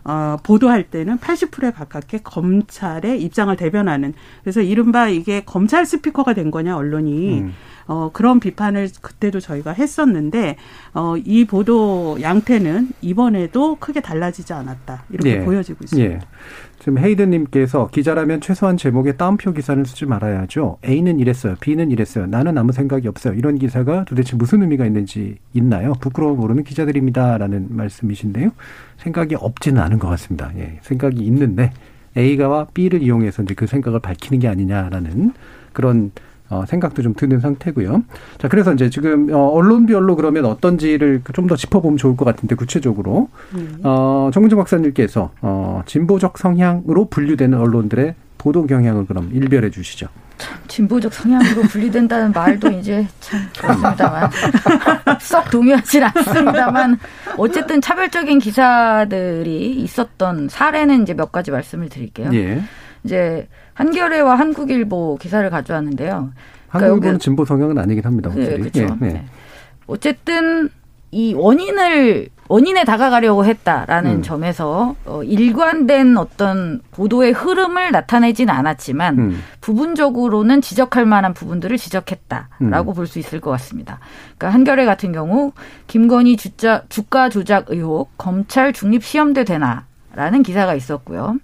[0.06, 6.78] 어, 보도할 때는 80%에 가깝게 검찰의 입장을 대변하는 그래서 이른바 이게 검찰 스피커가 된 거냐
[6.78, 7.54] 언론이 음.
[7.88, 10.56] 어, 그런 비판을 그때도 저희가 했었는데
[10.94, 15.40] 어, 이 보도 양태는 이번에도 크게 달라지지 않았다 이렇게 예.
[15.44, 16.14] 보여지고 있습니다.
[16.16, 16.20] 예.
[16.80, 20.78] 지금 헤이든님께서 기자라면 최소한 제목에 따옴표 기사를 쓰지 말아야죠.
[20.86, 21.56] A는 이랬어요.
[21.60, 22.26] B는 이랬어요.
[22.28, 23.34] 나는 아무 생각이 없어요.
[23.34, 25.94] 이런 기사가 도대체 무슨 의미가 있는지 있나요?
[26.00, 28.52] 부끄러워 모르는 기자들입니다라는 말씀이신데요.
[28.98, 30.52] 생각이 없지는 않은 것 같습니다.
[30.58, 31.72] 예, 생각이 있는데
[32.18, 35.34] A가와 B를 이용해서 이제 그 생각을 밝히는 게 아니냐라는
[35.74, 36.12] 그런
[36.50, 38.04] 어, 생각도 좀 드는 상태고요.
[38.38, 43.30] 자, 그래서 이제 지금 어, 언론별로 그러면 어떤지를 좀 더 짚어보면 좋을 것 같은데 구체적으로
[43.54, 43.80] 음.
[43.84, 50.08] 어, 정문정 박사님께서 어, 진보적 성향으로 분류되는 언론들의 보도 경향을 그럼 일별해 주시죠.
[50.38, 54.30] 참 진보적 성향으로 분리된다는 말도 이제 참 그렇습니다만
[55.22, 56.98] 썩 동의하진 않습니다만
[57.38, 62.30] 어쨌든 차별적인 기사들이 있었던 사례는 이제 몇 가지 말씀을 드릴게요.
[62.34, 62.62] 예.
[63.06, 66.32] 이제 한겨레와 한국일보 기사를 가져왔는데요.
[66.70, 68.32] 그러니까 한국일보는 진보 성향은 아니긴 합니다.
[68.36, 68.82] 네, 그렇죠.
[68.82, 69.26] 예, 네.
[69.88, 70.70] 어쨌든
[71.12, 74.22] 이 원인을 원인에 다가가려고 했다라는 음.
[74.22, 79.44] 점에서 어, 일관된 어떤 보도의 흐름을 나타내지는 않았지만 음.
[79.62, 82.94] 부분적으로는 지적할 만한 부분들을 지적했다라고 음.
[82.94, 84.00] 볼수 있을 것 같습니다.
[84.38, 85.54] 그러니까 한겨레 같은 경우
[85.88, 91.38] 김건희 주자, 주가 조작 의혹 검찰 중립 시험대 되나 라는 기사가 있었고요.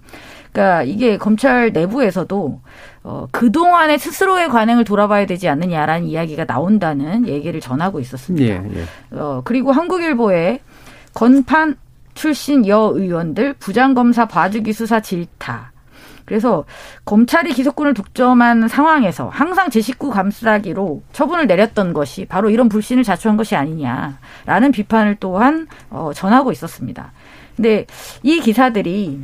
[0.51, 2.61] 그러니까 이게 검찰 내부에서도
[3.03, 8.45] 어, 그동안의 스스로의 관행을 돌아봐야 되지 않느냐라는 이야기가 나온다는 얘기를 전하고 있었습니다.
[8.45, 9.17] 예, 예.
[9.17, 10.59] 어, 그리고 한국일보에
[11.13, 11.77] 건판
[12.13, 15.71] 출신 여 의원들 부장검사 봐주기 수사 질타.
[16.25, 16.65] 그래서
[17.03, 23.37] 검찰이 기소권을 독점한 상황에서 항상 제 식구 감싸기로 처분을 내렸던 것이 바로 이런 불신을 자초한
[23.37, 27.11] 것이 아니냐라는 비판을 또한 어, 전하고 있었습니다.
[27.55, 27.85] 근데
[28.23, 29.19] 이 기사들이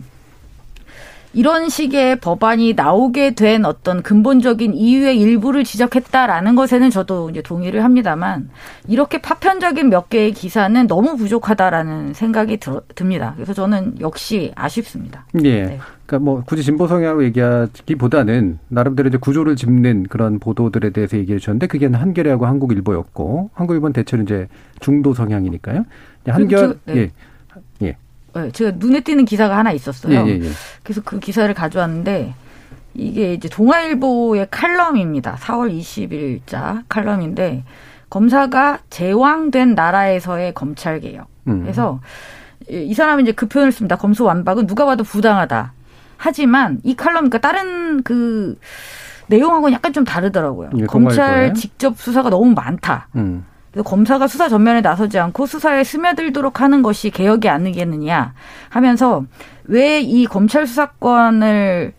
[1.34, 8.50] 이런 식의 법안이 나오게 된 어떤 근본적인 이유의 일부를 지적했다라는 것에는 저도 이제 동의를 합니다만
[8.88, 13.34] 이렇게 파편적인 몇 개의 기사는 너무 부족하다라는 생각이 들, 듭니다.
[13.36, 15.26] 그래서 저는 역시 아쉽습니다.
[15.44, 15.64] 예.
[15.66, 15.80] 네.
[16.06, 21.68] 그러니까 뭐 굳이 진보 성향으로 얘기하기보다는 나름대로 이제 구조를 짚는 그런 보도들에 대해서 얘기해 주셨는데
[21.68, 24.48] 그게 한겨레하고 한국일보였고 한국일보는 대체로 이제
[24.80, 25.84] 중도 성향이니까요.
[26.28, 26.96] 한결 네.
[26.96, 27.12] 예.
[28.44, 30.14] 네, 제가 눈에 띄는 기사가 하나 있었어요.
[30.14, 30.50] 예, 예, 예.
[30.84, 32.34] 그래서 그 기사를 가져왔는데
[32.94, 35.36] 이게 이제 동아일보의 칼럼입니다.
[35.36, 37.64] 4월 20일자 칼럼인데
[38.10, 41.28] 검사가 제왕된 나라에서의 검찰 개혁.
[41.48, 41.62] 음.
[41.62, 42.00] 그래서
[42.70, 43.96] 이 사람이 이제 그 표현을 씁니다.
[43.96, 45.74] 검수 완박은 누가 봐도 부당하다.
[46.18, 48.58] 하지만 이 칼럼 그러니까 다른 그
[49.28, 50.70] 내용하고는 약간 좀 다르더라고요.
[50.88, 53.08] 검찰 직접 수사가 너무 많다.
[53.16, 53.46] 음.
[53.84, 58.34] 검사가 수사 전면에 나서지 않고 수사에 스며들도록 하는 것이 개혁이 아니겠느냐
[58.70, 59.24] 하면서
[59.66, 61.94] 왜 이 검찰 수사권을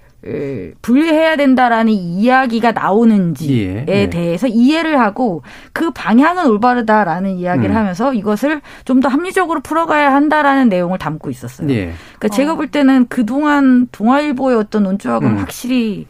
[0.82, 4.10] 분리해야 된다라는 이야기가 나오는지에 예, 예.
[4.10, 7.76] 대해서 이해를 하고 그 방향은 올바르다라는 이야기를 음.
[7.76, 11.70] 하면서 이것을 좀 더 합리적으로 풀어가야 한다라는 내용을 담고 있었어요.
[11.70, 11.92] 예.
[12.18, 12.56] 그러니까 제가 어.
[12.56, 15.38] 볼 때는 그동안 동아일보의 어떤 논조하고는 음.
[15.38, 16.06] 확실히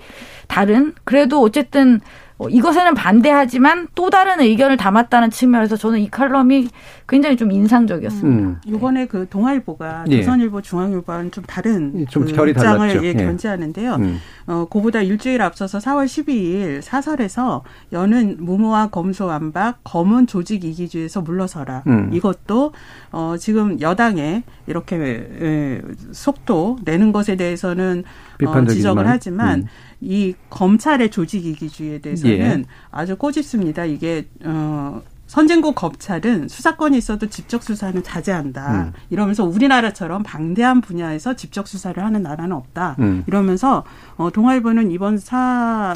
[0.46, 2.02] 다른 그래도 어쨌든 어,
[2.48, 6.68] 이것에는 반대하지만 또 다른 의견을 담았다는 측면에서 저는 이 칼럼이
[7.08, 8.48] 굉장히 좀 인상적이었습니다.
[8.48, 8.56] 음.
[8.64, 10.18] 이번에 그 동아일보가 예.
[10.22, 13.94] 조선일보, 중앙일보와는 좀 다른 좀 그 결이 입장을 예, 견지하는데요.
[13.96, 14.20] 음.
[14.46, 21.82] 어, 그보다 일주일 앞서서 4월 12일 사설에서 여는 무모와 검소완박 검은 조직 이기주의에서 물러서라.
[21.86, 22.10] 음.
[22.12, 22.72] 이것도
[23.10, 24.96] 어, 지금 여당에 이렇게
[25.40, 28.04] 에, 속도 내는 것에 대해서는
[28.46, 29.66] 어, 지적을 하지만 음.
[30.00, 32.64] 이 검찰의 조직 이기주의에 대해서는 예.
[32.90, 33.84] 아주 꼬집습니다.
[33.84, 38.72] 이게 어 선진국 검찰은 수사권이 있어도 직접 수사는 자제한다.
[38.72, 38.92] 음.
[39.10, 42.96] 이러면서 우리나라처럼 방대한 분야에서 직접 수사를 하는 나라는 없다.
[43.00, 43.24] 음.
[43.26, 43.84] 이러면서
[44.16, 45.92] 어 동아일보는 이번 사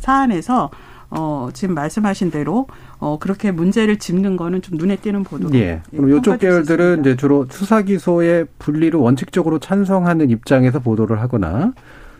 [0.00, 0.70] 사안에서
[1.10, 2.66] 어 지금 말씀하신 대로
[2.98, 5.54] 어 그렇게 문제를 짚는 거는 좀 눈에 띄는 보도로.
[5.56, 5.82] 예.
[5.90, 11.74] 그럼 이쪽 계열들은 이제 주로 수사 기소의 분리를 원칙적으로 찬성하는 입장에서 보도를 하거나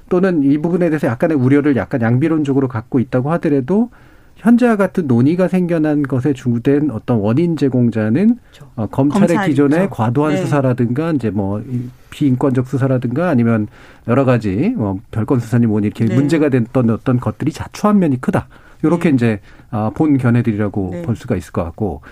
[0.09, 3.91] 또는 이 부분에 대해서 약간의 우려를 약간 양비론적으로 갖고 있다고 하더라도
[4.37, 8.71] 현재와 같은 논의가 생겨난 것에 주된 어떤 원인 제공자는 그렇죠.
[8.75, 9.69] 어, 검찰의 검찰이죠.
[9.69, 10.41] 기존의 과도한 네.
[10.41, 11.63] 수사라든가 이제 뭐
[12.11, 13.69] 비인권적 수사라든가 아니면
[14.09, 16.15] 여러 가지 뭐 별건 수사니 뭐니 이렇게 네.
[16.15, 18.49] 문제가 됐던 어떤 것들이 자초한 면이 크다.
[18.83, 19.15] 요렇게 네.
[19.15, 21.03] 이제 아, 본 견해들이라고 네.
[21.03, 22.03] 볼 수가 있을 것 같고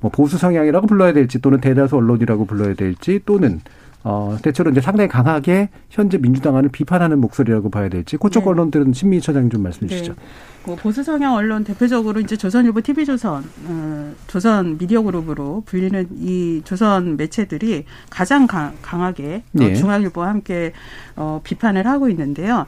[0.00, 3.60] 뭐 보수 성향이라고 불러야 될지 또는 대다수 언론이라고 불러야 될지 또는
[4.08, 8.50] 어, 대체로 이제 상당히 강하게 현재 민주당을 비판하는 목소리라고 봐야 될지 그쪽 네.
[8.50, 10.12] 언론들은 신민희 처장님 좀 말씀해 주시죠.
[10.12, 10.18] 네.
[10.64, 17.16] 뭐 보수 성향 언론 대표적으로 이제 조선일보, TV조선, 어, 조선 미디어 그룹으로 불리는 이 조선
[17.16, 19.72] 매체들이 가장 강, 하게 어, 네.
[19.72, 20.72] 어, 중앙일보와 함께
[21.16, 22.64] 어, 비판을 하고 있는데요.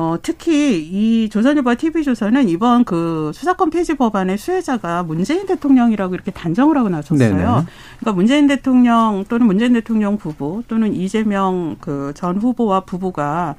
[0.00, 6.78] 어, 특히 이 조선일보 TV조선은 이번 그 수사권 폐지 법안의 수혜자가 문재인 대통령이라고 이렇게 단정을
[6.78, 7.18] 하고 나섰어요.
[7.18, 7.42] 네네.
[7.42, 13.54] 그러니까 문재인 대통령 또는 문재인 대통령 부부 또는 이재명 그 전 후보와 부부가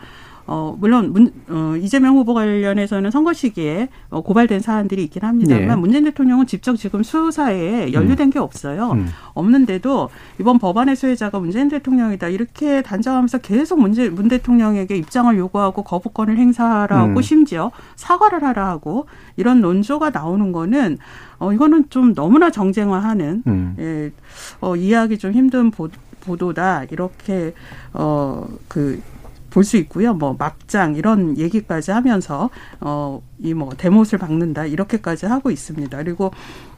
[0.51, 5.75] 어, 물론 문, 어, 이재명 후보 관련해서는 선거 시기에 어, 고발된 사안들이 있긴 합니다만 네.
[5.75, 8.31] 문재인 대통령은 직접 지금 수사에 연루된 음.
[8.31, 8.93] 게 없어요.
[8.93, 9.07] 음.
[9.35, 10.09] 없는데도
[10.39, 17.17] 이번 법안의 수혜자가 문재인 대통령이다 이렇게 단정하면서 계속 문재 문 대통령에게 입장을 요구하고 거부권을 행사하라고
[17.17, 17.21] 음.
[17.21, 19.05] 심지어 사과를 하라 하고
[19.37, 20.97] 이런 논조가 나오는 거는
[21.37, 23.75] 어, 이거는 좀 너무나 정쟁화하는 음.
[23.77, 24.11] 예,
[24.61, 25.89] 어, 이해하기 좀 힘든 보,
[26.21, 27.53] 보도다 이렇게
[27.93, 29.01] 어 그
[29.49, 30.13] 볼 수 있고요.
[30.13, 32.49] 뭐 막장 이런 얘기까지 하면서
[32.81, 35.97] 어 이 뭐 대못을 박는다 이렇게까지 하고 있습니다.
[35.97, 36.31] 그리고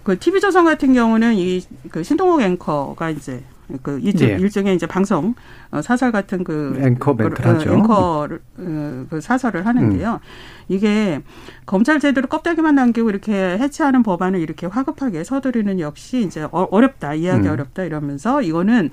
[0.03, 3.43] 그 TV조선 같은 경우는 이 그 신동욱 앵커가 이제
[3.83, 4.33] 그 일종, 예.
[4.33, 5.33] 일종의 이제 방송
[5.71, 7.71] 어, 사설 같은 그 앵커 멘트하죠.
[7.71, 10.13] 어, 앵커를 어, 그 사설을 하는데요.
[10.13, 10.19] 음.
[10.67, 11.21] 이게
[11.65, 17.53] 검찰 제도를 껍데기만 남기고 이렇게 해체하는 법안을 이렇게 화급하게 서두르는 역시 이제 어렵다 이해하기 음.
[17.53, 18.89] 어렵다 이러면서 이거는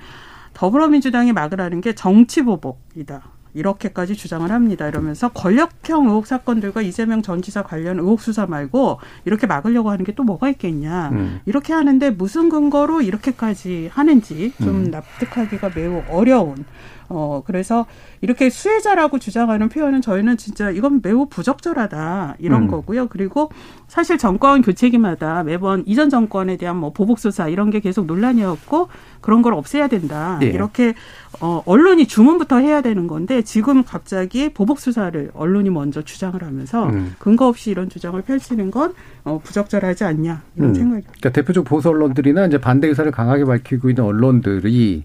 [0.53, 3.21] 더불어민주당이 막으라는 게 정치 보복이다.
[3.55, 4.87] 이렇게까지 주장을 합니다.
[4.87, 10.19] 이러면서 권력형 의혹 사건들과 이재명 전 지사 관련 의혹 수사 말고 이렇게 막으려고 하는 게
[10.19, 11.09] 또 뭐가 있겠냐.
[11.13, 11.39] 음.
[11.45, 14.91] 이렇게 하는데 무슨 근거로 이렇게까지 하는지 좀 음.
[14.91, 16.65] 납득하기가 매우 어려운
[17.07, 17.85] 어, 그래서
[18.21, 22.67] 이렇게 수혜자라고 주장하는 표현은 저희는 진짜 이건 매우 부적절하다 이런 음.
[22.67, 23.07] 거고요.
[23.07, 23.49] 그리고
[23.87, 28.89] 사실 정권 교체기마다 매번 이전 정권에 대한 뭐 보복수사 이런 게 계속 논란이었고
[29.21, 30.39] 그런 걸 없애야 된다.
[30.41, 30.47] 예.
[30.47, 30.93] 이렇게
[31.41, 37.15] 어, 언론이 주문부터 해야 되는 건데 지금 갑자기 보복 수사를 언론이 먼저 주장을 하면서 음.
[37.19, 40.73] 근거 없이 이런 주장을 펼치는 건 어, 부적절하지 않냐 이런 음.
[40.73, 41.11] 생각입니다.
[41.19, 45.03] 그러니까 대표적 보수 언론들이나 이제 반대 의사를 강하게 밝히고 있는 언론들이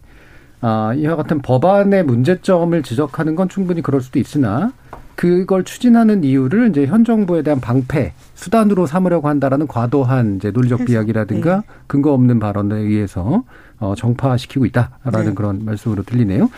[0.60, 4.72] 아, 이와 같은 법안의 문제점을 지적하는 건 충분히 그럴 수도 있으나
[5.14, 11.56] 그걸 추진하는 이유를 이제 현 정부에 대한 방패 수단으로 삼으려고 한다라는 과도한 이제 논리적 비약이라든가
[11.56, 11.62] 네.
[11.86, 13.44] 근거 없는 발언에 의해서
[13.80, 15.34] 어 정파시키고 있다라는 네.
[15.34, 16.50] 그런 말씀으로 들리네요.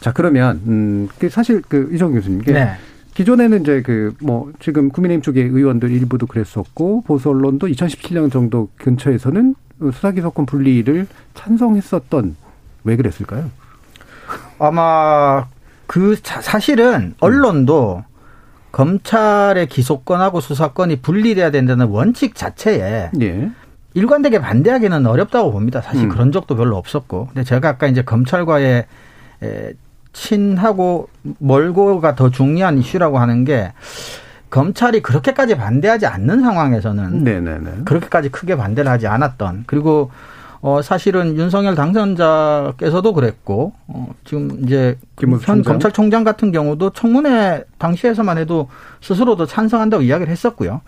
[0.00, 2.76] 자 그러면 음 사실 그 이정 교수님 네.
[3.14, 9.54] 기존에는 이제 그 뭐 지금 국민의힘 쪽의 의원들 일부도 그랬었고 보수 언론도 2017년 정도 근처에서는
[9.80, 12.36] 수사기소권 분리를 찬성했었던
[12.84, 13.50] 왜 그랬을까요?
[14.58, 15.46] 아마
[15.86, 18.04] 그 사실은 언론도
[18.72, 23.50] 검찰의 기소권하고 수사권이 분리돼야 된다는 원칙 자체에 예.
[23.98, 25.80] 일관되게 반대하기는 어렵다고 봅니다.
[25.80, 26.08] 사실 음.
[26.08, 27.26] 그런 적도 별로 없었고.
[27.26, 28.86] 근데 제가 아까 이제 검찰과의
[29.42, 29.72] 에,
[30.12, 31.08] 친하고
[31.38, 33.72] 멀고가 더 중요한 이슈라고 하는 게
[34.50, 37.70] 검찰이 그렇게까지 반대하지 않는 상황에서는 네네네.
[37.84, 40.10] 그렇게까지 크게 반대를 하지 않았던 그리고
[40.60, 45.62] 어, 사실은 윤석열 당선자께서도 그랬고, 어, 지금 이제 현 총장?
[45.62, 48.68] 검찰총장 같은 경우도 청문회 당시에서만 해도
[49.00, 50.80] 스스로도 찬성한다고 이야기를 했었고요.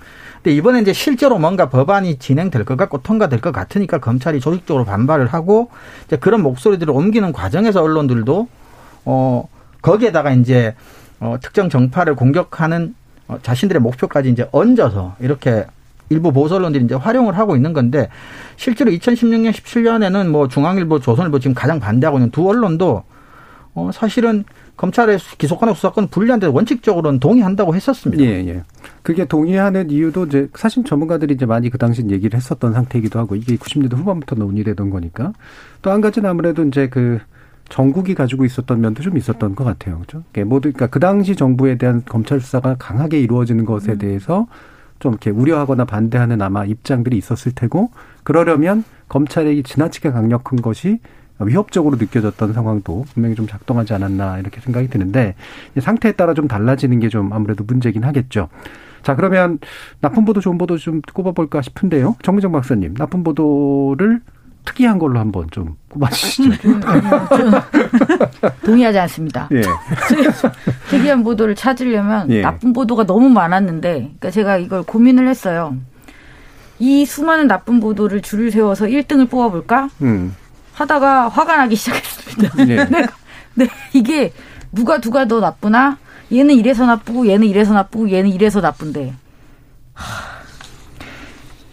[0.42, 5.26] 근데 이번에 이제 실제로 뭔가 법안이 진행될 것 같고 통과될 것 같으니까 검찰이 조직적으로 반발을
[5.26, 5.70] 하고
[6.07, 8.48] 이제 그런 목소리들을 옮기는 과정에서 언론들도
[9.05, 9.48] 어,
[9.83, 10.74] 거기에다가 이제
[11.20, 12.94] 어, 특정 정파를 공격하는
[13.29, 15.66] 어, 자신들의 목표까지 이제 얹어서 이렇게
[16.09, 18.09] 일부 보수 언론들이 이제 활용을 하고 있는 건데
[18.57, 23.05] 실제로 2016년 17년에는 뭐 중앙일보, 조선일보 지금 가장 반대하고 있는 두 언론도
[23.81, 24.45] 어 사실은
[24.77, 28.23] 검찰의 기소권과 수사권 분리한데 원칙적으로는 동의한다고 했었습니다.
[28.25, 28.62] 예, 예.
[29.03, 33.57] 그게 동의하는 이유도 이제 사실 전문가들이 이제 많이 그 당시 얘기를 했었던 상태이기도 하고 이게
[33.57, 35.33] 90년대 후반부터 논의되던 거니까
[35.83, 37.19] 또 한 가지는 아무래도 이제 그
[37.69, 40.01] 정국이 가지고 있었던 면도 좀 있었던 것 같아요.
[40.01, 40.23] 그죠?
[40.45, 43.99] 모두, 그러니까 그 당시 정부에 대한 검찰 수사가 강하게 이루어지는 것에 음.
[43.99, 44.47] 대해서
[44.99, 47.90] 좀 이렇게 우려하거나 반대하는 아마 입장들이 있었을 테고
[48.23, 50.99] 그러려면 검찰의 지나치게 강력한 것이
[51.40, 55.35] 위협적으로 느껴졌던 상황도 분명히 좀 작동하지 않았나 이렇게 생각이 드는데
[55.81, 58.48] 상태에 따라 좀 달라지는 게 좀 아무래도 문제긴 하겠죠.
[59.03, 59.59] 자 그러면
[60.00, 62.16] 나쁜 보도 좋은 보도 좀 꼽아볼까 싶은데요.
[62.22, 64.20] 정미정 박사님 나쁜 보도를
[64.64, 66.50] 특이한 걸로 한번 좀 꼽아주시죠.
[68.64, 69.48] 동의하지 않습니다.
[69.53, 69.62] 예.
[70.90, 72.42] 특이한 보도를 찾으려면 예.
[72.42, 75.74] 나쁜 보도가 너무 많았는데, 그러니까 제가 이걸 고민을 했어요.
[76.79, 79.88] 이 수많은 나쁜 보도를 줄을 세워서 1등을 뽑아볼까?
[80.03, 80.35] 음.
[80.81, 82.55] 하다가 화가 나기 시작했습니다.
[82.69, 82.85] 예.
[82.88, 83.07] 네.
[83.55, 84.33] 네, 이게
[84.73, 85.99] 누가 누가 더 나쁘나?
[86.33, 89.12] 얘는 이래서 나쁘고 얘는 이래서 나쁘고 얘는 이래서 나쁜데.
[89.95, 90.40] 하.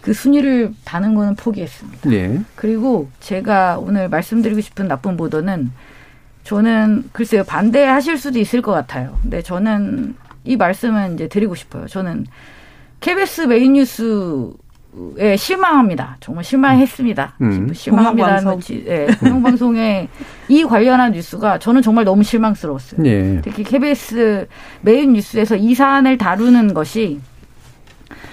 [0.02, 2.08] 그 순위를 다는 거는 포기했습니다.
[2.08, 2.42] 네.
[2.54, 5.70] 그리고 제가 오늘 말씀드리고 싶은 나쁜 보도는
[6.44, 9.18] 저는 글쎄요 반대하실 수도 있을 것 같아요.
[9.22, 11.86] 근데 저는 이 말씀은 이제 드리고 싶어요.
[11.86, 12.26] 저는
[13.00, 16.16] KBS main 뉴스에 실망합니다.
[16.20, 17.34] 정말 실망했습니다.
[17.40, 17.72] 음.
[17.72, 20.08] 실망합니다는 예, 공영방송에
[20.48, 23.04] 이 관련한 뉴스가 저는 정말 너무 실망스러웠어요.
[23.06, 23.40] 예.
[23.42, 24.46] 특히 KBS
[24.80, 27.20] main 뉴스에서 이 사안을 다루는 것이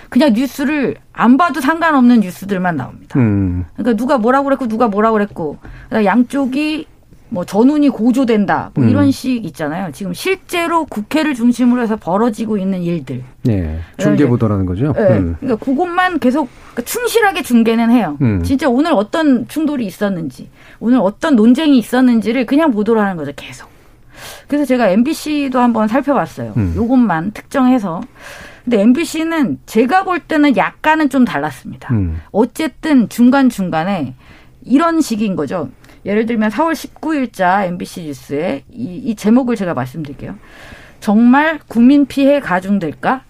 [0.10, 3.20] 그냥 뉴스를 안 봐도 상관없는 뉴스들만 나옵니다.
[3.20, 3.66] 음.
[3.74, 5.58] 그러니까 누가 뭐라고 그랬고 누가 뭐라고 그랬고
[5.92, 6.88] 양쪽이
[7.30, 8.90] 뭐 전운이 고조된다 뭐 음.
[8.90, 9.92] 이런 식 있잖아요.
[9.92, 13.24] 지금 실제로 국회를 중심으로 해서 벌어지고 있는 일들.
[13.44, 13.80] 네.
[13.98, 14.94] 중계 보도라는 거죠.
[14.94, 15.18] 네.
[15.18, 15.36] 음.
[15.40, 18.18] 그러니까 그것만 계속 그러니까 충실하게 중계는 해요.
[18.22, 18.44] 음.
[18.44, 20.50] 진짜 오늘 어떤 충돌이 있었는지,
[20.80, 23.32] 오늘 어떤 논쟁이 있었는지를 그냥 보도를 하는 거죠.
[23.36, 23.70] 계속.
[24.48, 26.54] 그래서 제가 MBC도 한번 살펴봤어요.
[26.58, 26.74] 음.
[26.76, 28.02] 요것만 특정해서
[28.64, 31.94] 근데 MBC는 제가 볼 때는 약간은 좀 달랐습니다.
[31.94, 32.20] 음.
[32.32, 34.16] 어쨌든 중간 중간에
[34.64, 35.70] 이런 식인 거죠.
[36.06, 40.36] 예를 들면 4월 19일자 MBC 뉴스에 이, 이 제목을 제가 말씀드릴게요.
[41.00, 43.24] 정말 국민 피해 가중될까?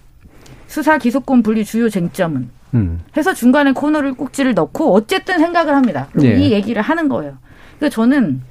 [0.68, 3.02] 수사 기소권 분리 주요 쟁점은 음.
[3.16, 6.08] 해서 중간에 코너를 꼭지를 넣고 어쨌든 생각을 합니다.
[6.22, 6.36] 예.
[6.36, 7.38] 이 얘기를 하는 거예요.
[7.78, 8.42] 그러니까 저는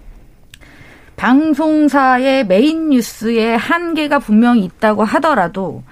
[1.17, 5.83] 방송사의 메인 뉴스의 한계가 분명히 있다고 하더라도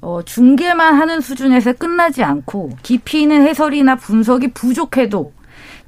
[0.00, 5.32] 어, 중계만 하는 수준에서 끝나지 않고 깊이 있는 해설이나 분석이 부족해도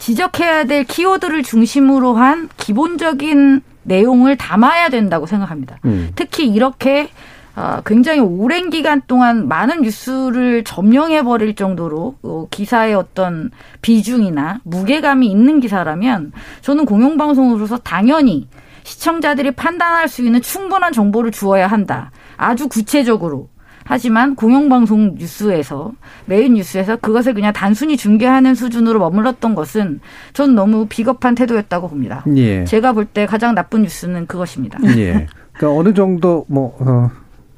[0.03, 5.79] 지적해야 될 키워드를 중심으로 한 기본적인 내용을 담아야 된다고 생각합니다.
[5.85, 6.11] 음.
[6.17, 7.09] 특히 이렇게
[7.55, 13.51] 어, 굉장히 오랜 기간 동안 많은 뉴스를 점령해 버릴 정도로 어, 기사의 어떤
[13.81, 16.33] 비중이나 무게감이 있는 기사라면
[16.63, 18.49] 저는 공영방송으로서 당연히
[18.83, 22.11] 시청자들이 판단할 수 있는 충분한 정보를 주어야 한다.
[22.37, 23.51] 아주 구체적으로.
[23.85, 25.93] 하지만 공영방송 뉴스에서
[26.27, 30.01] 메인 뉴스에서 그것을 그냥 단순히 중계하는 수준으로 머물렀던 것은
[30.33, 32.25] 전 너무 비겁한 태도였다고 봅니다.
[32.37, 32.65] 예.
[32.65, 34.79] 제가 볼 때 가장 나쁜 뉴스는 그것입니다.
[34.97, 35.27] 예.
[35.53, 37.11] 그러니까 어느 정도 뭐 어,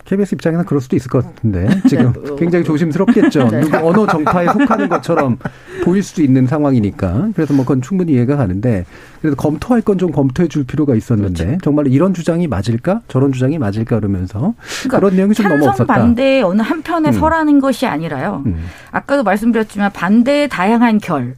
[0.05, 2.21] KBS 입장에는 그럴 수도 있을 것 같은데 지금 네.
[2.29, 2.37] 뭐.
[2.37, 3.49] 굉장히 조심스럽겠죠.
[3.51, 3.61] 네.
[3.61, 5.39] 누구 어느 정파에 속하는 것처럼
[5.83, 8.85] 보일 수도 있는 상황이니까 그래서 뭐 그건 충분히 이해가 가는데
[9.21, 11.61] 그래서 검토할 건 좀 검토해 줄 필요가 있었는데 그렇죠.
[11.63, 15.95] 정말 이런 주장이 맞을까 저런 주장이 맞을까 그러면서 그러니까 그런 내용이 좀 너무 없었다.
[15.95, 17.13] 반대의 어느 한편에 음.
[17.13, 18.43] 서라는 것이 아니라요.
[18.47, 18.65] 음.
[18.91, 21.37] 아까도 말씀드렸지만 반대의 다양한 결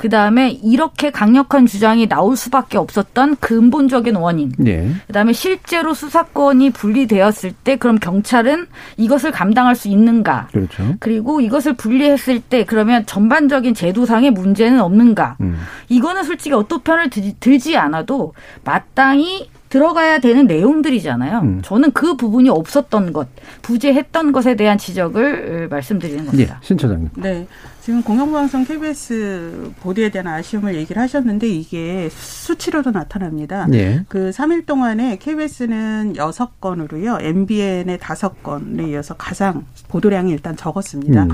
[0.00, 4.50] 그 다음에 이렇게 강력한 주장이 나올 수밖에 없었던 근본적인 원인.
[4.56, 4.90] 네.
[5.06, 10.48] 그 다음에 실제로 수사권이 분리되었을 때 그럼 경찰은 이것을 감당할 수 있는가.
[10.52, 10.94] 그렇죠.
[11.00, 15.36] 그리고 이것을 분리했을 때 그러면 전반적인 제도상의 문제는 없는가.
[15.42, 15.58] 음.
[15.90, 18.32] 이거는 솔직히 어떤 편을 들지 않아도
[18.64, 21.38] 마땅히 들어가야 되는 내용들이잖아요.
[21.38, 21.62] 음.
[21.62, 23.28] 저는 그 부분이 없었던 것,
[23.62, 26.60] 부재했던 것에 대한 지적을 말씀드리는 겁니다.
[26.60, 27.10] 예, 신 처장님.
[27.16, 27.46] 네.
[27.80, 33.66] 지금 공영방송 KBS 보도에 대한 아쉬움을 얘기를 하셨는데 이게 수치로도 나타납니다.
[33.72, 34.04] 예.
[34.08, 37.22] 그 3일 동안에 KBS는 6건으로요.
[37.22, 41.24] MBN의 5건에 이어서 가장 보도량이 일단 적었습니다.
[41.24, 41.30] 음.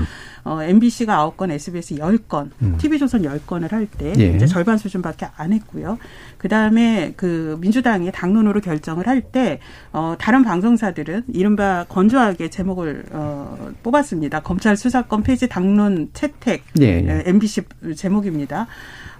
[0.47, 2.77] 어, MBC가 9건, SBS 10건, 음.
[2.77, 4.35] TV조선 10건을 할때 예.
[4.35, 5.97] 이제 절반 수준밖에 안 했고요.
[6.37, 9.59] 그다음에 그 민주당이 당론으로 결정을 할 때
[9.91, 14.41] 어, 다른 방송사들은 이른바 건조하게 제목을 어, 뽑았습니다.
[14.41, 17.23] 검찰 수사권 폐지 당론 채택 예, 예.
[17.25, 17.63] MBC
[17.95, 18.67] 제목입니다.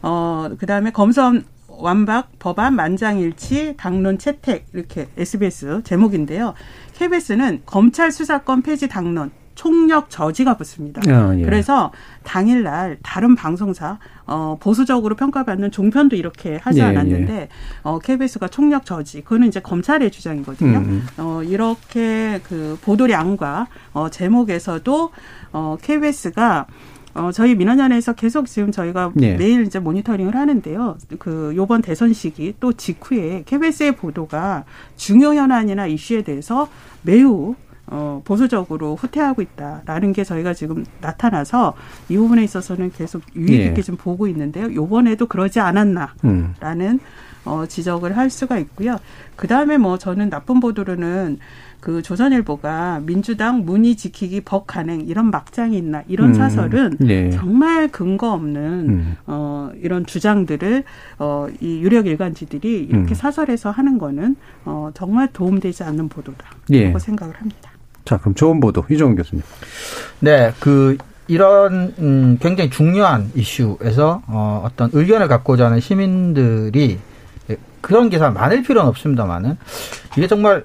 [0.02, 6.54] 어, 그다음에 검선 완박 법안 만장일치 당론 채택 이렇게 SBS 제목인데요.
[6.96, 11.02] KBS는 검찰 수사권 폐지 당론 총력 저지가 붙습니다.
[11.12, 11.42] 아, 예.
[11.42, 11.92] 그래서
[12.24, 13.98] 당일날 다른 방송사
[14.28, 17.50] 어, 보수적으로 평가받는 종편도 이렇게 하지 예, 않았는데 예.
[17.82, 20.78] 어, KBS가 총력 저지 그거는 이제 검찰의 주장이거든요.
[20.78, 20.84] 음.
[20.84, 21.08] 음.
[21.18, 25.10] 어, 이렇게 그 보도량과 어, 제목에서도
[25.54, 26.68] 어, KBS가
[27.16, 29.38] 어, 저희 민원연에서 계속 지금 저희가 네.
[29.38, 30.98] 매일 이제 모니터링을 하는데요.
[31.18, 34.66] 그 요번 대선 시기 또 직후에 KBS의 보도가
[34.98, 36.70] 중요 현안이나 이슈에 대해서
[37.02, 37.56] 매우
[37.88, 41.74] 어, 보수적으로 후퇴하고 있다라는 게 저희가 지금 나타나서
[42.10, 43.82] 이 부분에 있어서는 계속 유의 깊게 예.
[43.82, 44.74] 좀 보고 있는데요.
[44.74, 47.00] 요번에도 그러지 않았나라는 음.
[47.46, 48.98] 어, 지적을 할 수가 있고요.
[49.38, 51.40] 그 다음에 뭐 저는 나쁜 보도로는
[51.80, 56.34] 그 조선일보가 민주당 문의 지키기 법 간행 이런 막장이 있나 이런 음.
[56.34, 57.30] 사설은 네.
[57.30, 59.16] 정말 근거 없는 음.
[59.28, 60.84] 어 이런 주장들을
[61.20, 63.14] 어 이 유력 일간지들이 이렇게 음.
[63.14, 64.36] 사설에서 하는 거는
[64.66, 66.94] 어 정말 도움되지 않는 보도다라고 예.
[67.00, 67.67] 생각을 합니다.
[68.08, 69.44] 자, 그럼 좋은 보도 이종훈 교수님.
[70.22, 70.98] 네, 그
[71.28, 77.00] 이런 음, 굉장히 중요한 이슈에서 어, 어떤 의견을 갖고자 하는 시민들이
[77.82, 79.58] 그런 기사 많을 필요는 없습니다만은
[80.18, 80.64] 이게 정말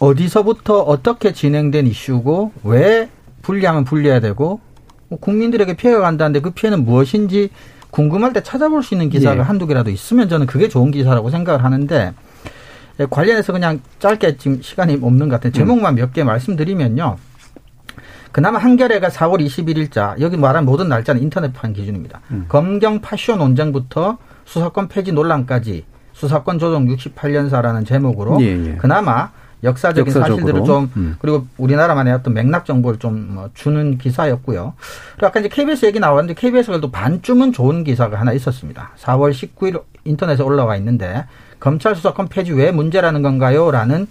[0.00, 3.08] 어디서부터 어떻게 진행된 이슈고 왜
[3.40, 4.60] 분리하면 분리해야 되고
[5.08, 7.50] 뭐 국민들에게 피해가 간다는데 그 피해는 무엇인지
[7.90, 9.40] 궁금할 때 찾아볼 수 있는 기사가 예.
[9.40, 12.12] 한두 개라도 있으면 저는 그게 좋은 기사라고 생각을 하는데 예,
[13.10, 15.52] 관련해서 그냥 짧게 지금 시간이 없는 것 같아요.
[15.52, 17.16] 제목만 몇 개 말씀드리면요.
[18.32, 22.20] 그나마 한겨레가 4월 21일자 여기 말한 모든 날짜는 인터넷판 기준입니다.
[22.30, 22.46] 음.
[22.48, 24.16] 검경 파쇼 논쟁부터
[24.46, 25.84] 수사권 폐지 논란까지
[26.14, 28.76] 수사권 조정 68년사라는 제목으로 예, 예.
[28.76, 29.30] 그나마
[29.64, 30.34] 역사적인 역사적으로.
[30.42, 31.16] 사실들을 좀 음.
[31.20, 34.74] 그리고 우리나라만의 어떤 맥락 정보를 좀뭐 주는 기사였고요.
[35.14, 38.90] 그리고 아까 이제 KBS 얘기 나왔는데 KBS가 또 반쯤은 좋은 기사가 하나 있었습니다.
[38.98, 41.24] 4월 19일 인터넷에 올라와 있는데
[41.62, 43.70] 검찰 수사권 폐지 왜 문제라는 건가요?
[43.70, 44.08] 라는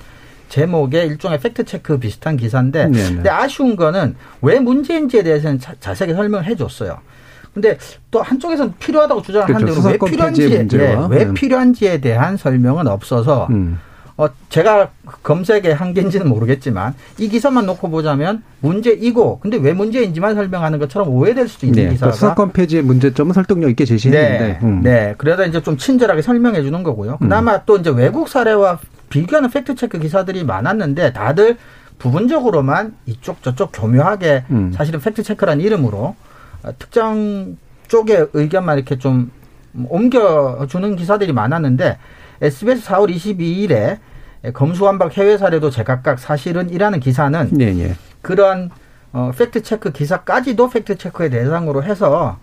[0.47, 3.15] 제목의 일종의 팩트 체크 비슷한 기사인데 네네.
[3.15, 6.99] 근데 아쉬운 거는 왜 문제인지에 대해서는 자, 세하게 설명을 해 줬어요.
[7.53, 7.77] 근데
[8.09, 9.81] 또 한쪽에서는 필요하다고 주장을 그렇죠.
[9.81, 11.33] 하는데 왜 필요한지에 네, 왜 네.
[11.33, 13.81] 필요한지에 대한 설명은 없어서 음.
[14.21, 14.91] 어, 제가
[15.23, 21.65] 검색의 한계인지는 모르겠지만 이 기사만 놓고 보자면 문제이고 근데 왜 문제인지만 설명하는 것처럼 오해될 수도
[21.65, 24.81] 있는 네, 기사가 수사권 폐지의 문제점은 설득력 있게 제시했는데 네, 음.
[24.83, 27.17] 네 그러다 이제 좀 친절하게 설명해 주는 거고요.
[27.17, 27.59] 그나마 음.
[27.65, 28.77] 또 이제 외국 사례와
[29.09, 31.57] 비교하는 fact check 기사들이 많았는데 다들
[31.97, 34.71] 부분적으로만 이쪽 저쪽 교묘하게 음.
[34.71, 36.15] 사실은 fact check라는 이름으로
[36.77, 37.57] 특정
[37.87, 39.31] 쪽의 의견만 이렇게 좀
[39.89, 41.97] 옮겨주는 기사들이 많았는데
[42.41, 43.97] SBS 4월 22일에
[44.53, 47.95] 검수완박 해외 사례도 제각각 사실은 이라는 기사는 네, 네.
[48.21, 48.71] 그런
[49.13, 52.39] 어, fact check 기사까지도 fact check의 대상으로 해서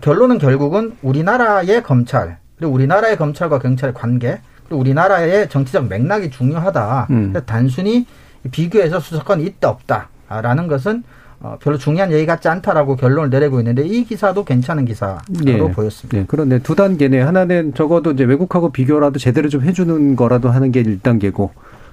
[0.00, 7.08] 결론은 결국은 우리나라의 검찰 그리고 우리나라의 검찰과 경찰의 관계 그리고 우리나라의 정치적 맥락이 중요하다.
[7.10, 7.34] 음.
[7.46, 8.06] 단순히
[8.52, 11.02] 비교해서 수사권이 있다 없다라는 것은
[11.42, 15.58] 어, 별로 중요한 얘기 같지 않다라고 결론을 내리고 있는데 이 기사도 괜찮은 기사로 네.
[15.58, 16.18] 보였습니다.
[16.18, 16.24] 네.
[16.28, 17.20] 그런데 두 단계네.
[17.20, 21.50] 하나는 적어도 이제 외국하고 비교라도 제대로 좀 해주는 거라도 하는 게 1단계고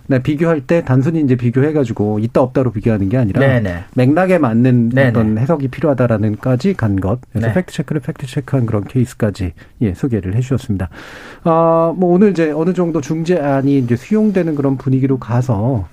[0.09, 3.83] 네, 비교할 때 단순히 이제 비교해가지고 있다 없다로 비교하는 게 아니라 네네.
[3.95, 5.09] 맥락에 맞는 네네.
[5.09, 7.19] 어떤 해석이 필요하다라는까지 간 것.
[7.31, 7.53] 그래서 네.
[7.53, 10.89] fact check를 fact check한 그런 케이스까지 예 소개를 해주셨습니다.
[11.43, 15.87] 아 뭐 오늘 이제 어느 정도 중재안이 이제 수용되는 그런 분위기로 가서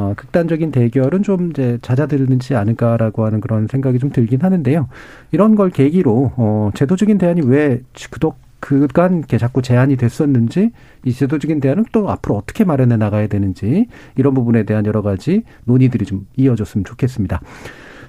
[0.00, 4.88] 어, 극단적인 대결은 좀 이제 잦아들지 않을까라고 하는 그런 생각이 좀 들긴 하는데요.
[5.30, 10.70] 이런 걸 계기로 어, 제도적인 대안이 왜 그독 그간 이렇게 자꾸 제한이 됐었는지
[11.04, 16.06] 이 제도적인 대안은 또 앞으로 어떻게 마련해 나가야 되는지 이런 부분에 대한 여러 가지 논의들이
[16.06, 17.40] 좀 이어졌으면 좋겠습니다.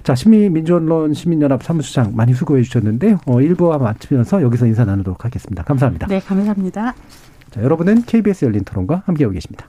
[0.02, 3.20] 자, 시민민주언론 시민연합 사무처장 많이 수고해 주셨는데요.
[3.26, 5.62] 어, 1부와 마치면서 여기서 인사 나누도록 하겠습니다.
[5.62, 6.06] 감사합니다.
[6.06, 6.94] 네, 감사합니다.
[7.50, 9.68] 자, 여러분은 KBS 열린 토론과 함께하고 계십니다.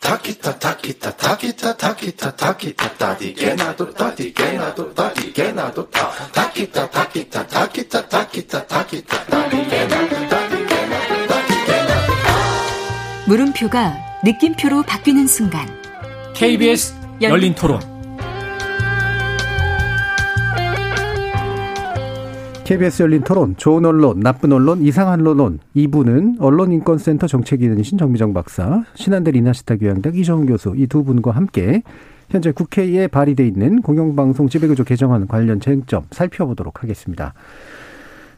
[0.00, 6.10] 타키타 타키타 타키타 타키타 타키타 타디게나도 타디게나도 타디게나도 타.
[6.32, 12.12] 타키타 타키타 타키타 타키타 타키타 타디게나도 타디게나도 타디게나도
[13.26, 13.94] 물음표가
[14.24, 15.68] 느낌표로 바뀌는 순간.
[16.34, 17.80] KBS 열린 토론
[22.70, 29.32] KBS 열린 토론, 좋은 언론, 나쁜 언론, 이상한 언론 2부는 언론인권센터 정책위원이신 정미정 박사, 신한대
[29.32, 31.82] 리나시타 교양대학 이정훈 교수 이 두 분과 함께
[32.28, 37.34] 현재 국회에 발의돼 있는 공영방송 지배구조 개정안 관련 쟁점 살펴보도록 하겠습니다.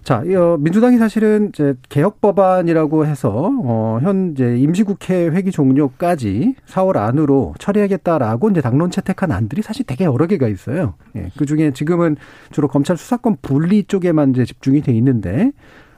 [0.02, 7.54] 자, 어, 민주당이 사실은 이제 개혁 법안이라고 해서 어, 현재 임시국회 회기 종료까지 4월 안으로
[7.60, 10.94] 처리하겠다라고 이제 당론 채택한 안들이 사실 되게 여러 개가 있어요.
[11.14, 12.16] 예, 그 중에 지금은
[12.50, 15.52] 주로 검찰 수사권 분리 쪽에만 이제 집중이 돼 있는데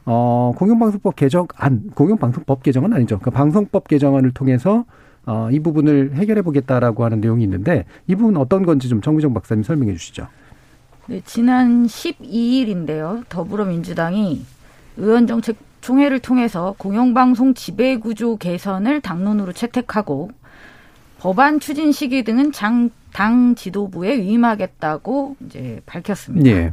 [0.04, 3.18] 어, 공영방송법 개정안, 공영방송법 개정은 아니죠.
[3.20, 4.84] 그 방송법 개정안을 통해서
[5.24, 9.62] 어, 이 부분을 해결해 보겠다라고 하는 내용이 있는데 이 부분 어떤 건지 좀 정미정 박사님
[9.62, 10.26] 설명해 주시죠.
[11.06, 13.24] 네, 지난 12일인데요.
[13.28, 14.44] 더불어민주당이
[14.96, 20.30] 의원정책 총회를 통해서 공영방송 지배구조 개선을 당론으로 채택하고
[21.18, 26.50] 법안 추진 시기 등은 장, 당 지도부에 위임하겠다고 이제 밝혔습니다.
[26.50, 26.72] 예.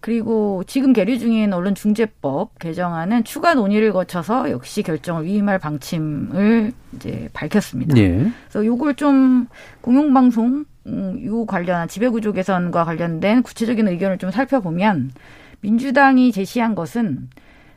[0.00, 7.96] 그리고 지금 계류 중인 언론중재법 개정안은 추가 논의를 거쳐서 역시 결정을 위임할 방침을 이제 밝혔습니다.
[7.98, 8.30] 예.
[8.48, 9.46] 그래서 요걸 좀
[9.80, 15.12] 공영방송 음, 요 관련한 지배구조 개선과 관련된 구체적인 의견을 좀 살펴보면
[15.60, 17.30] 민주당이 제시한 것은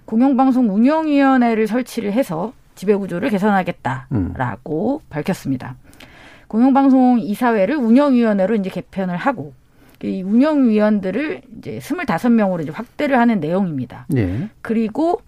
[0.06, 5.10] 공영방송 운영위원회를 설치를 해서 지배구조를 개선하겠다라고 음.
[5.10, 5.76] 밝혔습니다.
[6.48, 9.54] 공영방송 이사회를 운영위원회로 이제 개편을 하고
[10.04, 14.06] 이 운영위원들을 이제 스물다섯 명으로 이제 확대를 하는 내용입니다.
[14.10, 14.50] 네.
[14.62, 15.22] 그리고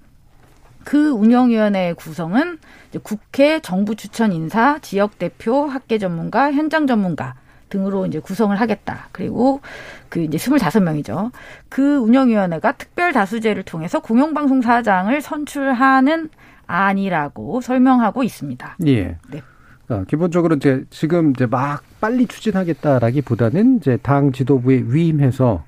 [0.84, 2.60] 그 운영위원회의 구성은
[3.04, 7.36] 국회, 정부 추천 인사, 지역 대표, 학계 전문가, 현장 전문가
[7.70, 9.10] 등으로 이제 구성을 하겠다.
[9.12, 9.62] 그리고
[10.10, 11.32] 그 이제 스물다섯 명이죠.
[11.70, 16.30] 그 운영위원회가 특별 다수제를 통해서 공영방송 사장을 선출하는
[16.68, 18.78] 안이라고 설명하고 있습니다.
[18.88, 19.18] 예.
[19.32, 19.42] 네.
[19.90, 25.64] 어, 기본적으로 이제 지금 이제 막 빨리 추진하겠다라기보다는 이제 당 지도부에 위임해서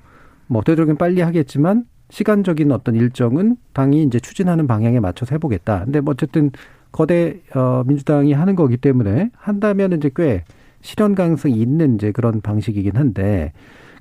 [0.46, 5.84] 뭐 되도록이면 빨리 하겠지만 시간적인 어떤 일정은 당이 이제 추진하는 방향에 맞춰서 해보겠다.
[5.84, 6.52] 근데 뭐 어쨌든
[6.92, 10.44] 거대 어 민주당이 하는 거기 때문에 한다면 이제 꽤
[10.82, 13.52] 실현 가능성이 있는 이제 그런 방식이긴 한데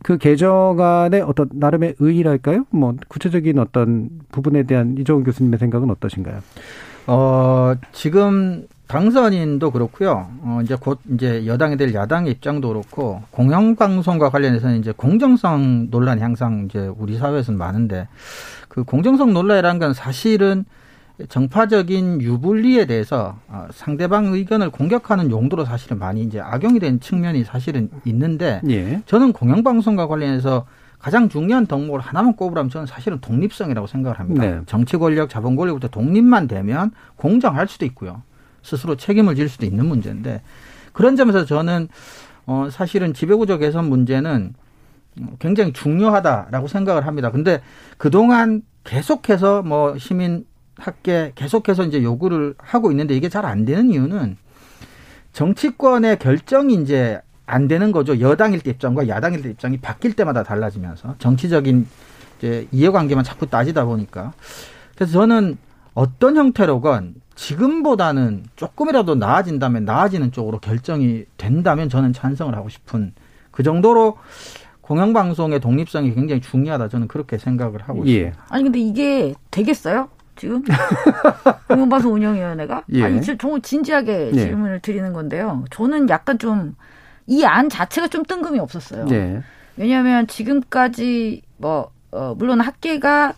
[0.03, 2.65] 그 개정안의 어떤 나름의 의의랄까요?
[2.71, 6.39] 뭐 구체적인 어떤 부분에 대한 이종훈 교수님의 생각은 어떠신가요?
[7.07, 10.27] 어, 지금 당선인도 그렇고요.
[10.41, 16.65] 어, 이제 곧 이제 여당이 될 야당의 입장도 그렇고 공영방송과 관련해서는 이제 공정성 논란이 항상
[16.65, 18.07] 이제 우리 사회에서는 많은데
[18.67, 20.65] 그 공정성 논란이라는 건 사실은
[21.29, 27.89] 정파적인 유불리에 대해서 어, 상대방 의견을 공격하는 용도로 사실은 많이 이제 악용이 된 측면이 사실은
[28.05, 29.01] 있는데 예.
[29.05, 30.65] 저는 공영방송과 관련해서
[30.99, 34.45] 가장 중요한 덕목을 하나만 꼽으라면 저는 사실은 독립성이라고 생각을 합니다.
[34.45, 34.61] 네.
[34.67, 38.21] 정치 권력, 자본 권력부터 독립만 되면 공정할 수도 있고요.
[38.61, 40.41] 스스로 책임을 질 수도 있는 문제인데
[40.93, 41.87] 그런 점에서 저는
[42.45, 44.53] 어 사실은 지배구조 개선 문제는
[45.39, 47.31] 굉장히 중요하다라고 생각을 합니다.
[47.31, 47.61] 근데
[47.97, 50.45] 그동안 계속해서 뭐 시민
[50.81, 54.37] 학계 계속해서 이제 요구를 하고 있는데 이게 잘 안 되는 이유는
[55.33, 58.19] 정치권의 결정이 이제 안 되는 거죠.
[58.19, 61.87] 여당일 때 입장과 야당일 때 입장이 바뀔 때마다 달라지면서 정치적인
[62.37, 64.33] 이제 이해관계만 자꾸 따지다 보니까
[64.95, 65.57] 그래서 저는
[65.93, 73.13] 어떤 형태로건 지금보다는 조금이라도 나아진다면 나아지는 쪽으로 결정이 된다면 저는 찬성을 하고 싶은
[73.51, 74.17] 그 정도로
[74.81, 78.11] 공영방송의 독립성이 굉장히 중요하다 저는 그렇게 생각을 하고 예.
[78.11, 78.45] 있습니다.
[78.49, 80.09] 아니 근데 이게 되겠어요?
[80.35, 80.63] 지금
[81.67, 83.03] 공영방송 운영위원회가 예.
[83.03, 84.39] 아니 정말 진지하게 예.
[84.39, 85.65] 질문을 드리는 건데요.
[85.71, 86.75] 저는 약간 좀
[87.27, 89.05] 이 안 자체가 좀 뜬금이 없었어요.
[89.11, 89.41] 예.
[89.77, 93.33] 왜냐하면 지금까지 뭐 어, 물론 학계가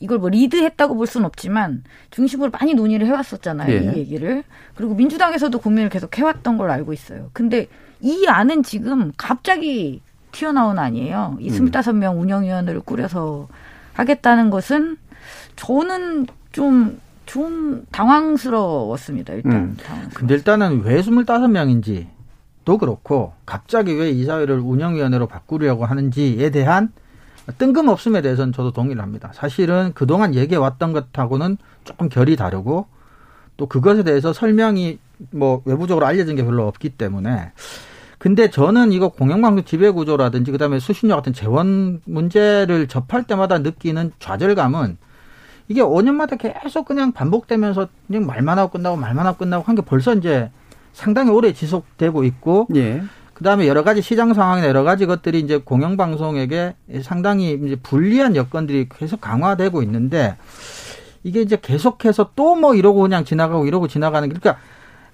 [0.00, 3.70] 이걸 뭐 리드했다고 볼 수는 없지만 중심으로 많이 논의를 해왔었잖아요.
[3.72, 3.78] 예.
[3.80, 4.44] 이 얘기를.
[4.74, 7.30] 그리고 민주당에서도 고민을 계속 해왔던 걸로 알고 있어요.
[7.32, 7.66] 근데
[8.00, 10.00] 이 안은 지금 갑자기
[10.32, 11.36] 튀어나온 아니에요.
[11.40, 11.70] 이 음.
[11.70, 13.48] 25명 운영위원회를 꾸려서
[13.94, 14.96] 하겠다는 것은
[15.56, 19.34] 저는 좀, 좀 당황스러웠습니다.
[19.34, 19.52] 일단.
[19.52, 19.76] 음.
[19.82, 22.06] 당황스러웠 근데 일단은 왜 25명인지
[22.64, 26.92] 도 그렇고 갑자기 왜 이사회를 운영위원회로 바꾸려고 하는지에 대한
[27.56, 29.30] 뜬금없음에 대해서는 저도 동의를 합니다.
[29.32, 32.86] 사실은 그동안 얘기해 왔던 것하고는 조금 결이 다르고
[33.56, 34.98] 또 그것에 대해서 설명이
[35.30, 37.52] 뭐 외부적으로 알려진 게 별로 없기 때문에
[38.18, 44.98] 근데 저는 이거 공영방송 지배 구조라든지 그다음에 수신료 같은 재원 문제를 접할 때마다 느끼는 좌절감은
[45.68, 50.14] 이게 5년마다 계속 그냥 반복되면서 그냥 말만 하고 끝나고 말만 하고 끝나고 한 게 벌써
[50.14, 50.50] 이제
[50.92, 53.02] 상당히 오래 지속되고 있고 예.
[53.34, 59.20] 그다음에 여러 가지 시장 상황이나 여러 가지 것들이 이제 공영방송에게 상당히 이제 불리한 여건들이 계속
[59.20, 60.36] 강화되고 있는데
[61.22, 64.56] 이게 이제 계속해서 또 뭐 이러고 그냥 지나가고 이러고 지나가는 그러니까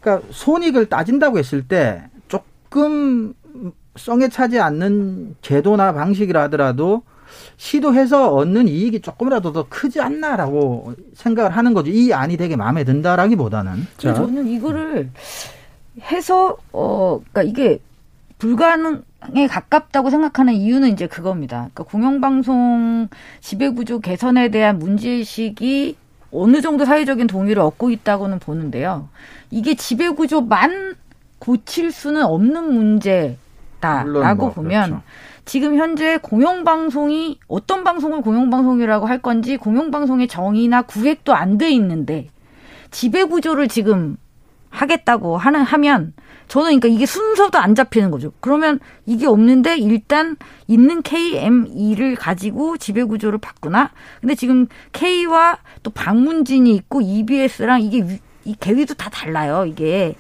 [0.01, 3.35] 그러니까 손익을 따진다고 했을 때 조금
[3.97, 7.03] 성에 차지 않는 제도나 방식이라 하더라도
[7.57, 11.91] 시도해서 얻는 이익이 조금이라도 더 크지 않나라고 생각을 하는 거죠.
[11.91, 13.87] 이 안이 되게 마음에 든다라기보다는.
[13.99, 14.15] 자.
[14.15, 15.11] 저는 이거를
[16.03, 17.81] 해서 어 그러니까 이게
[18.39, 21.69] 불가능에 가깝다고 생각하는 이유는 이제 그겁니다.
[21.73, 23.09] 그러니까 공영방송
[23.41, 25.97] 지배구조 개선에 대한 문제의식이
[26.33, 29.09] 어느 정도 사회적인 동의를 얻고 있다고는 보는데요.
[29.51, 30.97] 이게 지배구조만
[31.39, 35.03] 고칠 수는 없는 문제다라고 뭐, 보면 그렇죠.
[35.45, 42.29] 지금 현재 공영방송이 어떤 방송을 공영방송이라고 할 건지 공영방송의 정의나 구획도 안 돼 있는데
[42.91, 44.17] 지배구조를 지금
[44.71, 46.15] 하겠다고 하는 하면
[46.49, 48.33] 저는 그러니까 이게 순서도 안 잡히는 거죠.
[48.41, 50.37] 그러면 이게 없는데 일단
[50.67, 53.91] 있는 KME를 가지고 지배 구조를 바꾸나?
[54.21, 59.65] 근데 지금 K와 또 방문진이 있고 EBS랑 이게 이 계위도 다 달라요.
[59.67, 60.15] 이게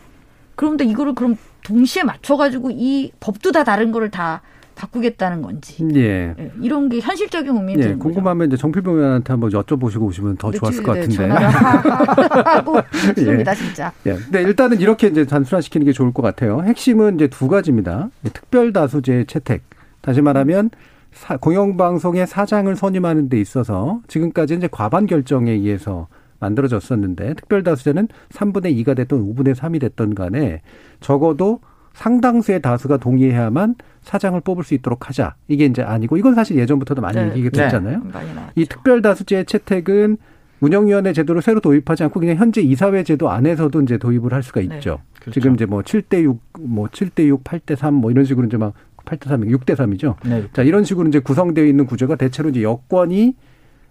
[0.54, 4.42] 그런데 이거를 그럼 동시에 맞춰 가지고 이 법도 다 다른 거를 다
[4.74, 5.86] 바꾸겠다는 건지.
[5.94, 6.34] 예.
[6.38, 6.52] 예.
[6.60, 7.94] 이런 게 현실적인 고민이 예.
[7.94, 11.26] 궁금하면 이제 정필봉 의원한테 한번 여쭤보시고 오시면 더 네, 좋았을 것 같은데.
[12.44, 13.54] 하고 싶습니다, 예.
[13.54, 13.92] 진짜.
[14.06, 14.14] 예.
[14.14, 16.62] 근데 일단은 이렇게 이제 단순화시키는 게 좋을 것 같아요.
[16.62, 18.10] 핵심은 이제 두 가지입니다.
[18.32, 19.62] 특별 다수제 채택.
[20.00, 20.70] 다시 말하면
[21.12, 26.08] 사, 공영방송의 사장을 선임하는 데 있어서 지금까지 이제 과반 결정에 의해서
[26.40, 30.60] 만들어졌었는데 특별 다수제는 3분의 2가 됐던 5분의 3이 됐던 간에
[31.00, 31.60] 적어도
[31.94, 35.34] 상당수의 다수가 동의해야만 사장을 뽑을 수 있도록 하자.
[35.48, 37.30] 이게 이제 아니고 이건 사실 예전부터도 많이 네.
[37.36, 38.02] 얘기가 됐잖아요.
[38.04, 38.20] 네.
[38.54, 40.18] 이 특별 다수제 채택은
[40.60, 44.76] 운영위원회 제도를 새로 도입하지 않고 그냥 현재 이사회 제도 안에서도 이제 도입을 할 수가 네.
[44.76, 45.00] 있죠.
[45.14, 45.20] 네.
[45.20, 45.40] 그렇죠.
[45.40, 48.74] 지금 이제 뭐 7대 6, 뭐 7대 6, 8대 3 뭐 이런 식으로 이제 막
[49.04, 50.16] 8대 3, 6대 3이죠.
[50.24, 50.44] 네.
[50.52, 53.34] 자, 이런 식으로 이제 구성되어 있는 구조가 대체로 이제 여권이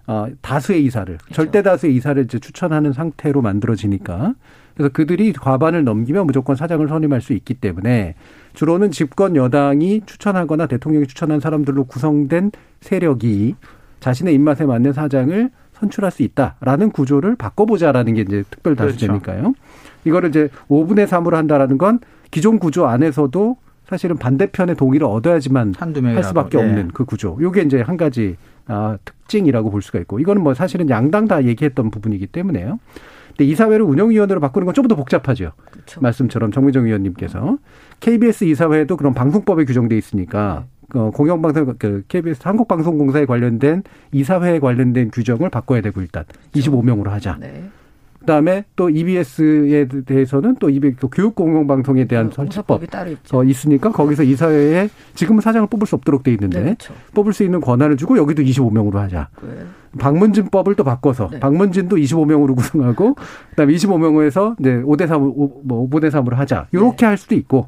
[0.07, 1.33] 어, 다수의 이사를 그렇죠.
[1.33, 4.33] 절대 다수의 이사를 이제 추천하는 상태로 만들어지니까
[4.75, 8.15] 그래서 그들이 과반을 넘기면 무조건 사장을 선임할 수 있기 때문에
[8.53, 12.51] 주로는 집권 여당이 추천하거나 대통령이 추천한 사람들로 구성된
[12.81, 13.55] 세력이
[13.99, 19.41] 자신의 입맛에 맞는 사장을 선출할 수 있다라는 구조를 바꿔보자라는 게 이제 특별 다수제니까요.
[19.41, 19.53] 그렇죠.
[20.05, 21.99] 이거를 이제 5분의 3으로 한다라는 건
[22.31, 23.57] 기존 구조 안에서도
[23.87, 25.73] 사실은 반대편의 동의를 얻어야지만
[26.15, 26.63] 할 수밖에 네.
[26.63, 27.37] 없는 그 구조.
[27.39, 31.91] 요게 이제 한 가지 아, 특징이라고 볼 수가 있고 이거는 뭐 사실은 양당 다 얘기했던
[31.91, 32.79] 부분이기 때문에요.
[33.35, 35.51] 근데 이사회를 운영위원회로 바꾸는 건 좀 더 복잡하죠.
[35.71, 36.01] 그렇죠.
[36.01, 37.57] 말씀처럼 정미정 위원님께서
[37.99, 40.99] KBS 이사회도 그런 방송법에 규정돼 있으니까 네.
[40.99, 46.71] 어, 공영방송 그 KBS 한국방송공사에 관련된 이사회에 관련된 규정을 바꿔야 되고 일단 그렇죠.
[46.71, 47.37] 25명으로 하자.
[47.39, 47.63] 네.
[48.23, 53.91] 그다음에 또 EBS에 대해서는 또 EBS 교육 공영 방송에 대한 그 설치법 따로 어, 있으니까
[53.91, 56.93] 거기서 이사회에 지금은 사장을 뽑을 수 없도록 돼 있는데 네, 그렇죠.
[57.13, 59.27] 뽑을 수 있는 권한을 주고 여기도 25명으로 하자.
[59.41, 59.49] 네.
[59.99, 61.39] 방문진법을 또 바꿔서 네.
[61.39, 63.15] 방문진도 25명으로 구성하고
[63.51, 66.67] 그다음에 25명에서 이제 5대 3, 5, 뭐 5대 3으로 하자.
[66.71, 67.05] 이렇게 네.
[67.07, 67.67] 할 수도 있고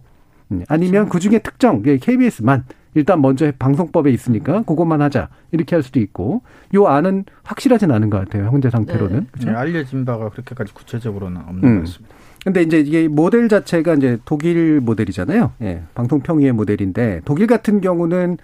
[0.52, 1.12] 음, 아니면 그렇죠.
[1.12, 2.64] 그 중에 특정 KBS만
[2.96, 6.42] 일단 먼저 방송법에 있으니까 그것만 하자 이렇게 할 수도 있고
[6.74, 9.26] 요 안은 확실하진 않은 것 같아요 현재 상태로는 네.
[9.32, 9.52] 그렇죠?
[9.52, 11.76] 네, 알려진 바가 그렇게까지 구체적으로는 없는 음.
[11.76, 12.16] 것 같습니다.
[12.44, 15.54] 근데 이제 이게 모델 자체가 이제 독일 모델이잖아요.
[15.62, 18.38] 예, 방송 평의의 모델인데 독일 같은 경우는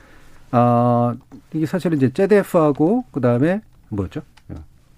[0.51, 1.15] 아 어,
[1.53, 4.21] 이게 사실은 이제 제데프하고 그다음에 뭐였죠?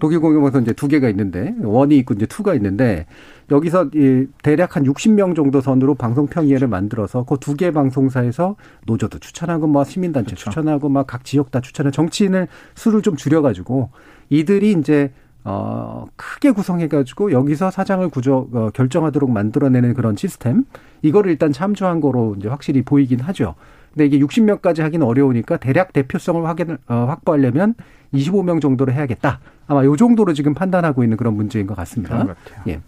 [0.04, 3.06] 독일 공영방송 이제 두 개가 있는데 원이 있고 이제 투가 있는데
[3.50, 9.20] 여기서 이 대략 한 60명 정도 선으로 방송 평의회를 만들어서 그 두 개 방송사에서 노조도
[9.20, 10.50] 추천하고 뭐 시민단체 그렇죠.
[10.50, 13.92] 추천하고 막 각 지역 다 추천해 정치인을 수를 좀 줄여가지고
[14.30, 15.14] 이들이 이제
[15.46, 20.64] 어, 크게 구성해가지고 여기서 사장을 구조, 어, 결정하도록 만들어내는 그런 시스템.
[21.02, 23.56] 이거를 일단 참조한 거로 이제 확실히 보이긴 하죠.
[23.94, 27.76] 근데 이게 60명까지 하기는 어려우니까 대략 대표성을 확인, 어, 확보하려면
[28.14, 29.40] 25명 정도로 해야겠다.
[29.68, 32.14] 아마 요 정도로 지금 판단하고 있는 그런 문제인 것 같습니다.
[32.16, 32.64] 그런 것 같아요.
[32.68, 32.82] 예.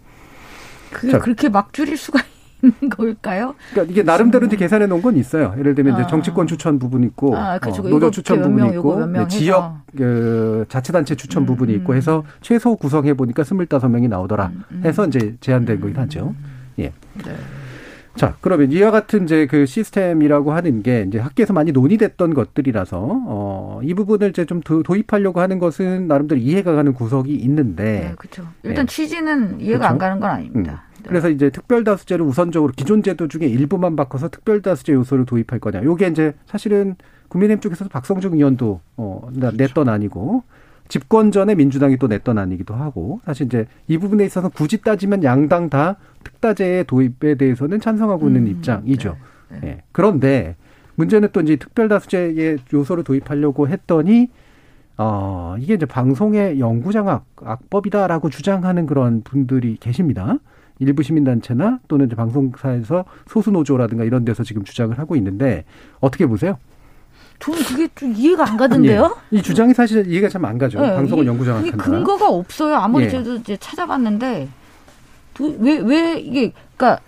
[0.90, 2.20] 그게 자, 그렇게 막 줄일 수가
[2.62, 3.54] 있는 걸까요?
[3.70, 5.54] 그러니까 이게 나름대로 이제 계산해 놓은 건 있어요.
[5.58, 6.00] 예를 들면 아.
[6.00, 7.82] 이제 정치권 추천 부분 있고 아, 그렇죠.
[7.82, 11.96] 어, 노조 추천 부분이 있고 네, 지역 그 자치단체 추천 음, 부분이 있고 음.
[11.96, 14.82] 해서 최소 구성해 보니까 25명이 나오더라 음, 음.
[14.84, 16.34] 해서 이제 제한된 거긴 하죠.
[16.78, 16.92] 예.
[17.24, 17.36] 네.
[18.16, 23.80] 자, 그러면 이와 같은 이제 그 시스템이라고 하는 게 이제 학계에서 많이 논의됐던 것들이라서 어,
[23.82, 27.84] 이 부분을 이제 좀 도, 입하려고 하는 것은 나름대로 이해가 가는 구석이 있는데.
[27.84, 28.46] 네, 그렇죠.
[28.62, 28.92] 일단 네.
[28.92, 29.92] 취지는 이해가 그렇죠?
[29.92, 30.84] 안 가는 건 아닙니다.
[30.88, 31.02] 음.
[31.02, 31.08] 네.
[31.08, 35.84] 그래서 이제 특별다수제를 우선적으로 기존 제도 중에 일부만 바꿔서 특별다수제 요소를 도입할 거냐.
[35.84, 36.96] 요게 이제 사실은
[37.28, 40.42] 국민의힘 쪽에서도 박성중 의원도 어, 냈던 아니고
[40.88, 45.68] 집권 전에 민주당이 또 냈던 아니기도 하고 사실 이제 이 부분에 있어서 굳이 따지면 양당
[45.68, 49.16] 다 특다제의 도입에 대해서는 찬성하고 있는 음, 입장이죠.
[49.50, 49.68] 네, 네.
[49.68, 49.82] 예.
[49.92, 50.56] 그런데
[50.96, 54.30] 문제는 또 이제 특별다수제의 요소를 도입하려고 했더니
[54.98, 60.38] 어, 이게 이제 방송의 영구장악 악법이다라고 주장하는 그런 분들이 계십니다.
[60.78, 65.64] 일부 시민단체나 또는 이제 방송사에서 소수노조라든가 이런 데서 지금 주장을 하고 있는데
[66.00, 66.58] 어떻게 보세요?
[67.38, 69.16] 저는 그게 좀 이해가 안 가던데요?
[69.32, 69.36] 예.
[69.38, 70.80] 이 주장이 사실 이해가 참 안 가죠.
[70.80, 71.76] 네, 방송은 영구장악한다.
[71.76, 72.76] 근거가 없어요.
[72.76, 73.10] 아무리 예.
[73.10, 74.48] 저도 이제 찾아봤는데
[75.58, 76.98] 왜, 왜 이게, 그니까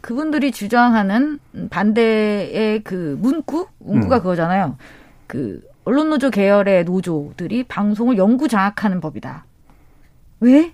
[0.00, 1.38] 그분들이 주장하는
[1.70, 3.66] 반대의 그 문구?
[3.78, 4.20] 문구가 음.
[4.20, 4.76] 그거잖아요.
[5.26, 9.44] 그 언론 노조 계열의 노조들이 방송을 영구 장악하는 법이다.
[10.40, 10.72] 왜?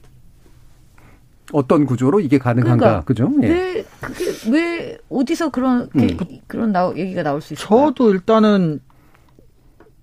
[1.53, 3.29] 어떤 구조로 이게 가능한가, 그러니까 그죠?
[3.43, 3.49] 예.
[3.49, 6.17] 왜 그게 왜 어디서 그런 음.
[6.47, 7.69] 그런 나 얘기가 나올 수 있을까?
[7.69, 8.81] 저도 일단은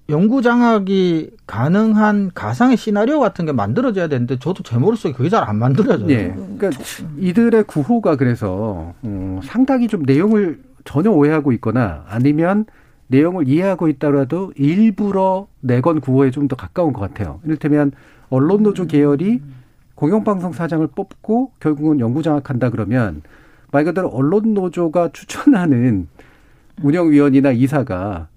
[0.09, 5.57] 연구 장악이 가능한 가상의 시나리오 같은 게 만들어져야 되는데 저도 제 머릿속에 그게 잘 안
[5.57, 6.09] 만들어져요.
[6.09, 6.33] 예.
[6.57, 6.69] 그러니까
[7.17, 12.65] 이들의 구호가 그래서 음, 상당히 좀 내용을 전혀 오해하고 있거나 아니면
[13.07, 17.41] 내용을 이해하고 있다라도 일부러 내건 구호에 좀 더 가까운 것 같아요.
[17.43, 17.91] 이를테면
[18.29, 19.41] 언론노조 계열이
[19.95, 23.21] 공영방송 사장을 뽑고 결국은 연구 장악한다 그러면
[23.71, 26.07] 말 그대로 언론노조가 추천하는
[26.81, 28.27] 운영위원이나 이사가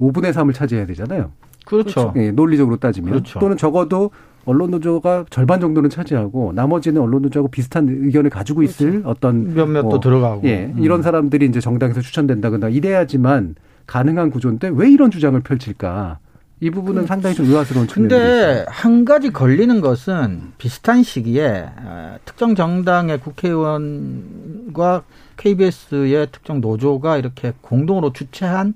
[0.00, 1.32] 5분의 3을 차지해야 되잖아요.
[1.64, 2.12] 그렇죠.
[2.16, 3.10] 예, 논리적으로 따지면.
[3.10, 3.38] 그렇죠.
[3.38, 4.10] 또는 적어도
[4.44, 9.08] 언론 노조가 절반 정도는 차지하고 나머지는 언론 노조하고 비슷한 의견을 가지고 있을 그렇죠.
[9.08, 10.82] 어떤 몇몇 뭐, 들어가고 예, 음.
[10.82, 13.54] 이런 사람들이 이제 정당에서 추천된다거나 이래야지만
[13.86, 16.18] 가능한 구조인데 왜 이런 주장을 펼칠까?
[16.60, 22.16] 이 부분은 그, 상당히 좀 의아스러운 측면이 근데 한 가지 걸리는 것은 비슷한 시기에 어,
[22.24, 25.02] 특정 정당의 국회의원과
[25.36, 28.74] KBS의 특정 노조가 이렇게 공동으로 주최한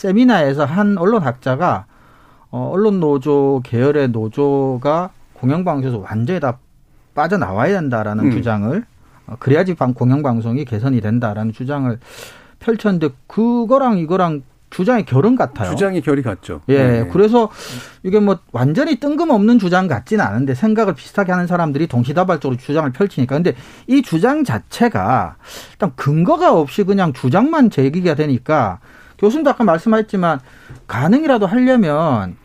[0.00, 1.84] 세미나에서 한 언론학자가
[2.50, 6.58] 어, 언론 노조 계열의 노조가 공영방송에서 완전히 다
[7.14, 8.30] 빠져나와야 된다라는 음.
[8.30, 8.84] 주장을
[9.26, 11.98] 어, 그래야지 방 공영방송이 개선이 된다라는 주장을
[12.60, 15.70] 펼쳤는데 그거랑 이거랑 주장의 결은 같아요.
[15.70, 16.62] 주장의 결이 같죠.
[16.68, 17.02] 예.
[17.02, 17.08] 네.
[17.12, 17.50] 그래서
[18.02, 23.34] 이게 뭐 완전히 뜬금없는 주장 같지는 않은데 생각을 비슷하게 하는 사람들이 동시다발적으로 주장을 펼치니까.
[23.34, 23.54] 근데
[23.86, 25.36] 이 주장 자체가
[25.72, 28.78] 일단 근거가 없이 그냥 주장만 제기가 되니까
[29.20, 30.40] 교수님도 아까 말씀하셨지만
[30.86, 32.36] 가능이라도 하려면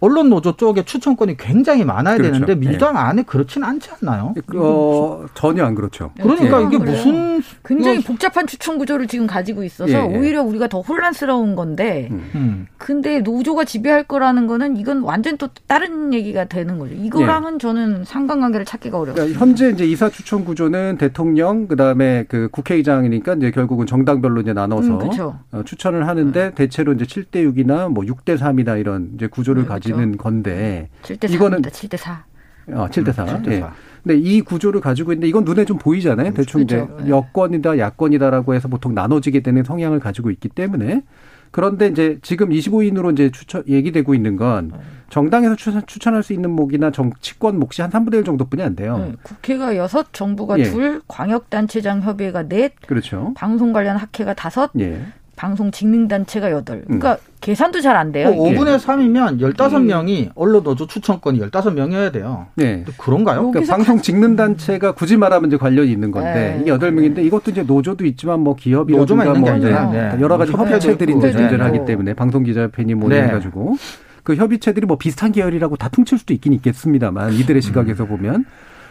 [0.00, 2.32] 언론 노조 쪽에 추천권이 굉장히 많아야 그렇죠.
[2.32, 3.00] 되는데 민주당 네.
[3.00, 4.34] 안에 그렇지는 않지 않나요?
[4.56, 6.12] 어, 전혀 안 그렇죠.
[6.20, 6.66] 그러니까 네.
[6.66, 10.18] 이게 무슨 굉장히 복잡한 추천 구조를 지금 가지고 있어서 예, 예.
[10.18, 12.30] 오히려 우리가 더 혼란스러운 건데 음.
[12.34, 12.66] 음.
[12.76, 16.94] 근데 노조가 지배할 거라는 거는 이건 완전 또 다른 얘기가 되는 거죠.
[16.94, 17.58] 이거랑은 예.
[17.58, 19.22] 저는 상관관계를 찾기가 어렵습니다.
[19.22, 24.92] 그러니까 현재 이제 이사 추천 구조는 대통령 그다음에 그 국회의장이니까 이제 결국은 정당별로 이제 나눠서
[24.92, 25.38] 음, 그렇죠.
[25.64, 26.54] 추천을 하는데 네.
[26.54, 30.18] 대체로 이제 7대 6이나 뭐 6대 3이나 이런 이제 구조를 네, 가지고 그렇죠.
[30.18, 32.24] 건데 7대 이거는 7대 4.
[32.72, 33.24] 어, 7대 4.
[33.24, 33.52] 음, 7대 4.
[33.52, 33.64] 예.
[34.02, 36.32] 근데 이 구조를 가지고 있는데 이건 눈에 좀 보이잖아요.
[36.32, 36.88] 대충 그렇죠.
[36.98, 41.02] 이제 여권이다 야권이다라고 해서 보통 나눠지게 되는 성향을 가지고 있기 때문에
[41.50, 44.72] 그런데 이제 지금 25인으로 이제 추천 얘기되고 있는 건
[45.10, 48.98] 정당에서 추천, 추천할 수 있는 목이나 정치권 몫이 한 3분의 1 정도뿐이 안 돼요.
[48.98, 50.64] 네, 국회가 여섯, 정부가 예.
[50.64, 53.32] 둘, 광역단체장 협의회가 넷, 그렇죠.
[53.34, 55.00] 방송 관련 학회가 다섯, 예.
[55.38, 56.82] 방송 직능단체가 여덟.
[56.82, 57.16] 그러니까 음.
[57.40, 58.32] 계산도 잘 안 돼요.
[58.32, 60.30] 뭐 5분의 3이면 15명이 음.
[60.34, 62.48] 언론 노조 추천권이 15명이어야 돼요.
[62.56, 62.84] 네.
[62.98, 63.52] 그런가요?
[63.52, 66.62] 그러니까 방송 직능단체가 굳이 말하면 이제 관련이 있는 건데 네.
[66.62, 70.20] 이게 8명인데 이것도 이제 노조도 있지만 뭐 기업이라든가 노조만 있는 게뭐 아니라 네.
[70.20, 73.22] 여러 가지 협회체들이 이제 존재를 하기 때문에 방송기자협회니 뭐 네.
[73.22, 73.76] 해가지고
[74.24, 78.08] 그 협의체들이 뭐 비슷한 계열이라고 다 퉁칠 수도 있긴 있겠습니다만 이들의 시각에서 음.
[78.08, 78.44] 보면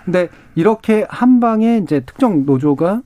[0.05, 3.01] 근데 이렇게 한 방에 이제 특정 노조가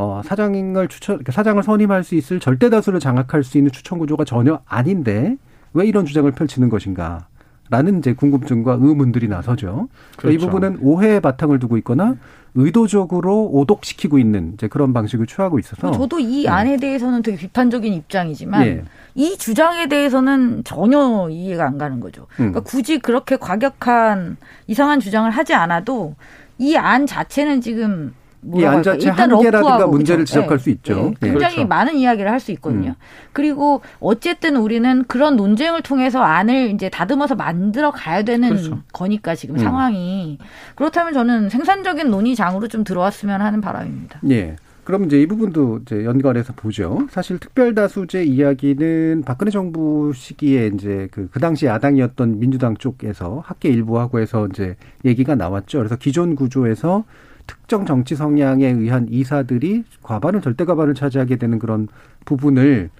[0.00, 4.24] 어, 사장을 추천, 그러니까 사장을 선임할 수 있을 절대 다수를 장악할 수 있는 추천 구조가
[4.24, 5.36] 전혀 아닌데
[5.74, 7.26] 왜 이런 주장을 펼치는 것인가?
[7.68, 9.88] 라는 이제 궁금증과 의문들이 나서죠.
[10.16, 10.34] 그렇죠.
[10.34, 12.14] 이 부분은 오해의 바탕을 두고 있거나
[12.54, 16.48] 의도적으로 오독시키고 있는 이제 그런 방식을 취하고 있어서 저도 이 네.
[16.48, 18.84] 안에 대해서는 되게 비판적인 입장이지만 네.
[19.16, 22.26] 이 주장에 대해서는 전혀 이해가 안 가는 거죠.
[22.36, 22.64] 그러니까 음.
[22.64, 24.36] 굳이 그렇게 과격한
[24.68, 26.14] 이상한 주장을 하지 않아도
[26.58, 28.14] 이 안 자체는 지금
[28.54, 30.24] 이 안 자체 한계라든가 문제를 그렇죠?
[30.26, 30.62] 지적할 네.
[30.62, 30.94] 수 있죠.
[30.94, 31.14] 네.
[31.20, 31.30] 네.
[31.30, 31.68] 굉장히 그렇죠.
[31.68, 32.90] 많은 이야기를 할 수 있거든요.
[32.90, 32.94] 음.
[33.32, 38.78] 그리고 어쨌든 우리는 그런 논쟁을 통해서 안을 이제 다듬어서 만들어 가야 되는 그렇죠.
[38.92, 39.58] 거니까 지금 음.
[39.58, 40.38] 상황이
[40.76, 44.20] 그렇다면 저는 생산적인 논의장으로 좀 들어왔으면 하는 바람입니다.
[44.30, 44.54] 예.
[44.84, 47.06] 그럼 이제 이 부분도 이제 연관해서 보죠.
[47.10, 54.18] 사실 특별다수제 이야기는 박근혜 정부 시기에 이제 그, 그 당시 야당이었던 민주당 쪽에서 학계 일부하고
[54.20, 55.78] 해서 이제 얘기가 나왔죠.
[55.78, 57.04] 그래서 기존 구조에서
[57.48, 61.88] 특정 정치 성향에 의한 이사들이 과반을 절대 과반을 차지하게 되는 그런
[62.24, 62.90] 부분을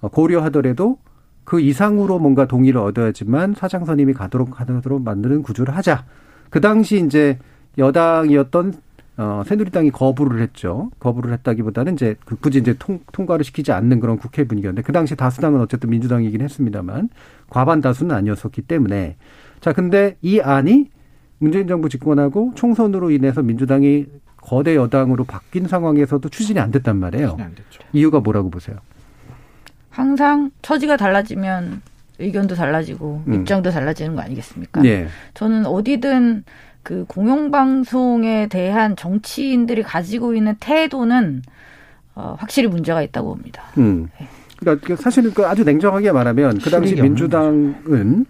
[0.00, 0.98] 어, 고려하더라도
[1.44, 6.04] 그 이상으로 뭔가 동의를 얻어야지만 사장 선임이 가도록 하도록 만드는 구조를 하자.
[6.48, 7.38] 그 당시 이제
[7.78, 8.74] 여당이었던
[9.16, 10.90] 어, 새누리당이 거부를 했죠.
[10.98, 15.14] 거부를 했다기보다는 이제 그 굳이 이제 통, 통과를 시키지 않는 그런 국회 분위기였는데 그 당시
[15.14, 17.10] 다수당은 어쨌든 민주당이긴 했습니다만
[17.50, 19.16] 과반 다수는 아니었었기 때문에
[19.60, 20.88] 자 근데 이 안이
[21.40, 27.36] 문재인 정부 집권하고 총선으로 인해서 민주당이 거대 여당으로 바뀐 상황에서도 추진이 안 됐단 말이에요.
[27.40, 27.54] 안
[27.92, 28.76] 이유가 뭐라고 보세요?
[29.88, 31.82] 항상 처지가 달라지면
[32.18, 33.34] 의견도 달라지고 음.
[33.34, 34.84] 입장도 달라지는 거 아니겠습니까?
[34.84, 35.08] 예.
[35.32, 36.44] 저는 어디든
[36.82, 41.42] 그 공영방송에 대한 정치인들이 가지고 있는 태도는
[42.14, 43.62] 어, 확실히 문제가 있다고 봅니다.
[43.78, 44.10] 음.
[44.18, 44.28] 네.
[44.58, 48.26] 그러니까 사실은 그 아주 냉정하게 말하면 그 당시 민주당은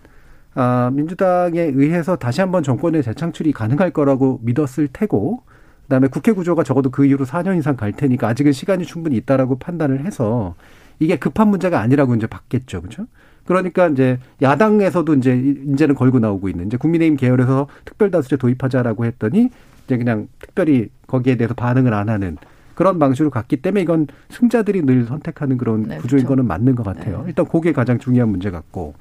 [0.55, 5.42] 아, 민주당에 의해서 다시 한번 정권의 재창출이 가능할 거라고 믿었을 테고
[5.82, 10.05] 그다음에 국회 구조가 적어도 그 이후로 4년 이상 갈 테니까 아직은 시간이 충분히 있다라고 판단을
[10.05, 10.55] 해서
[10.98, 12.82] 이게 급한 문제가 아니라고 이제 봤겠죠.
[12.82, 13.07] 그렇죠?
[13.44, 19.51] 그러니까 이제 야당에서도 이제 이제는 걸고 나오고 있는 이제 국민의힘 계열에서 특별다수제 도입하자라고 했더니
[19.86, 22.36] 이제 그냥 특별히 거기에 대해서 반응을 안 하는
[22.74, 26.28] 그런 방식으로 갔기 때문에 이건 승자들이 늘 선택하는 그런 네, 구조인 그렇죠.
[26.28, 27.22] 거는 맞는 것 같아요.
[27.22, 27.24] 네.
[27.28, 28.94] 일단 그게 가장 중요한 문제 같고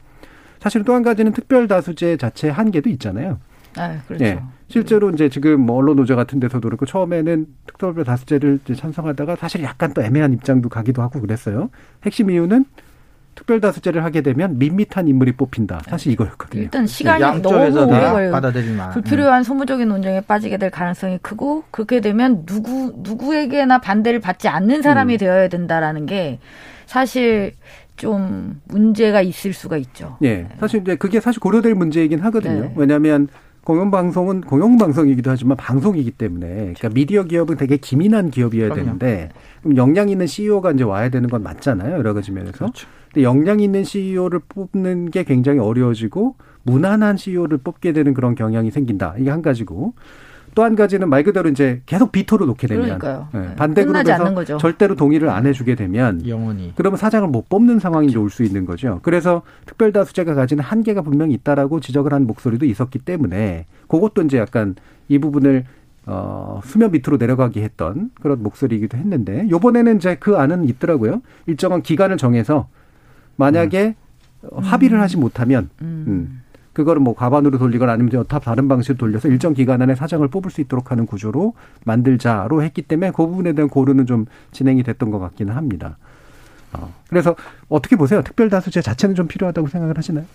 [0.60, 3.40] 사실 또 한 가지는 특별다수제 자체 한계도 있잖아요.
[3.78, 4.26] 아, 그렇죠.
[4.26, 4.40] 예.
[4.68, 9.94] 실제로 이제 지금 뭐 언론 노조 같은 데서도 그렇고 처음에는 특별 다수제를 찬성하다가 사실 약간
[9.94, 11.70] 또 애매한 입장도 가기도 하고 그랬어요.
[12.04, 12.66] 핵심 이유는
[13.36, 15.82] 특별 다수제를 하게 되면 밋밋한 인물이 뽑힌다.
[15.88, 16.64] 사실 이거였거든요.
[16.64, 18.90] 일단 시간이 너무 오래 걸려.
[18.92, 25.14] 불필요한 소모적인 논쟁에 빠지게 될 가능성이 크고 그렇게 되면 누구 누구에게나 반대를 받지 않는 사람이
[25.14, 25.18] 음.
[25.18, 26.40] 되어야 된다라는 게
[26.86, 27.54] 사실
[28.00, 30.18] 좀 문제가 있을 수가 있죠.
[30.24, 30.48] 예.
[30.60, 32.62] 사실 이제 그게 사실 고려될 문제이긴 하거든요.
[32.62, 32.74] 네.
[32.76, 33.28] 왜냐하면
[33.66, 38.74] 공영방송은 공영방송이기도 하지만 방송이기 때문에 그러니까 미디어 기업은 되게 기민한 기업이어야.
[38.74, 39.30] 되는데
[39.62, 41.98] 그럼 역량 있는 CEO가 이제 와야 되는 건 맞잖아요.
[41.98, 42.54] 여러 가지 면에서.
[42.54, 42.88] 그렇죠.
[43.14, 49.16] 근데 역량 있는 CEO를 뽑는 게 굉장히 어려워지고 무난한 CEO를 뽑게 되는 그런 경향이 생긴다.
[49.20, 49.94] 이게 한 가지고
[50.60, 53.00] 또 한 가지는 말 그대로 이제 계속 비토를 놓게 되면
[53.32, 53.56] 네.
[53.56, 58.44] 반대 그룹에서 절대로 동의를 안 해주게 되면 영원히 그러면 사장을 못 뽑는 상황이 올 수
[58.44, 59.00] 있는 거죠.
[59.02, 64.76] 그래서 특별다수제가 가지는 한계가 분명히 있다라고 지적을 한 목소리도 있었기 때문에 그것도 이제 약간
[65.08, 65.64] 이 부분을
[66.06, 71.22] 어, 수면 밑으로 내려가게 했던 그런 목소리이기도 했는데 요번에는 이제 그 안은 있더라고요.
[71.48, 72.68] 일정한 기간을 정해서
[73.38, 73.96] 만약에
[74.44, 74.60] 음.
[74.60, 76.04] 합의를 하지 못하면 음.
[76.08, 76.39] 음.
[76.80, 80.62] 그거를 뭐 과반으로 돌리거나 아니면 여타 다른 방식으로 돌려서 일정 기간 안에 사장을 뽑을 수
[80.62, 81.54] 있도록 하는 구조로
[81.84, 85.98] 만들자로 했기 때문에 그 부분에 대한 고려는 좀 진행이 됐던 것 같기는 합니다.
[86.72, 86.94] 어.
[87.10, 87.36] 그래서
[87.68, 88.22] 어떻게 보세요?
[88.22, 90.26] 특별다수제 자체는 좀 필요하다고 생각을 하시나요?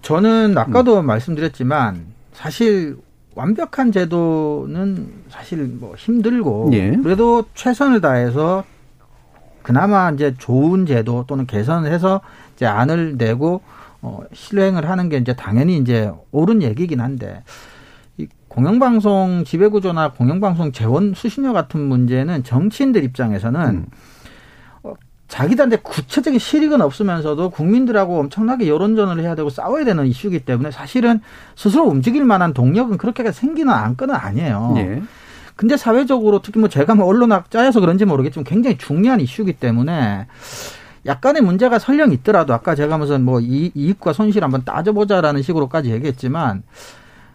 [0.00, 1.06] 저는 아까도 음.
[1.06, 2.96] 말씀드렸지만 사실
[3.34, 6.96] 완벽한 제도는 사실 뭐 힘들고 예.
[7.02, 8.64] 그래도 최선을 다해서
[9.62, 12.22] 그나마 이제 좋은 제도 또는 개선을 해서
[12.56, 13.60] 이제 안을 내고
[14.06, 17.42] 어, 실행을 하는 게 이제 당연히 이제 옳은 얘기긴 한데
[18.18, 23.86] 이 공영방송 지배구조나 공영방송 재원 수신료 같은 문제는 정치인들 입장에서는 음.
[24.82, 24.92] 어,
[25.28, 31.20] 자기들한테 구체적인 실익은 없으면서도 국민들하고 엄청나게 여론전을 해야 되고 싸워야 되는 이슈이기 때문에 사실은
[31.56, 34.74] 스스로 움직일 만한 동력은 그렇게 생기는 안건은 아니에요.
[34.76, 35.02] 예.
[35.56, 40.26] 근데 사회적으로 특히 뭐 제가 뭐 언론학자여서 그런지 모르겠지만 굉장히 중요한 이슈이기 때문에
[41.06, 46.62] 약간의 문제가 설령 있더라도 아까 제가 무슨 뭐 이익과 손실 한번 따져보자라는 식으로까지 얘기했지만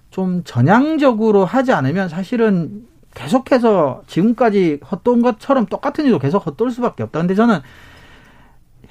[0.09, 7.19] 좀 전향적으로 하지 않으면 사실은 계속해서 지금까지 헛돈 것처럼 똑같은 일도 계속 헛돌 수밖에 없다.
[7.19, 7.59] 근데 저는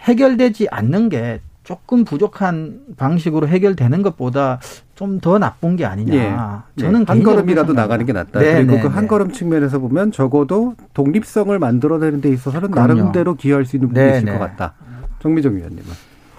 [0.01, 4.58] 해결되지 않는 게 조금 부족한 방식으로 해결되는 것보다
[4.94, 6.14] 좀 더 나쁜 게 아니냐.
[6.14, 6.80] 예.
[6.82, 7.12] 저는 네.
[7.12, 8.40] 한 걸음이라도 나가는 게 낫다.
[8.40, 9.06] 네, 그리고 네, 그한 네.
[9.06, 12.94] 걸음 측면에서 보면 적어도 독립성을 만들어내는 데 있어서는 그럼요.
[12.94, 14.38] 나름대로 기여할 수 있는 부분이 네, 있을 것 네.
[14.38, 14.72] 같다.
[15.20, 15.84] 정미정 위원님은.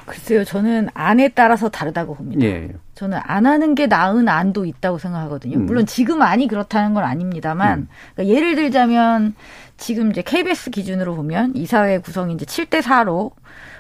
[0.08, 2.44] 글쎄요, 저는 안에 따라서 다르다고 봅니다.
[2.44, 2.72] 예.
[2.96, 5.58] 저는 안 하는 게 나은 안도 있다고 생각하거든요.
[5.58, 5.68] 음.
[5.68, 7.88] 물론 지금 안이 그렇다는 건 아닙니다만, 음.
[8.16, 9.36] 그러니까 예를 들자면
[9.78, 13.32] 지금 이제 KBS 기준으로 보면 이사회 구성이 이제 7대 4로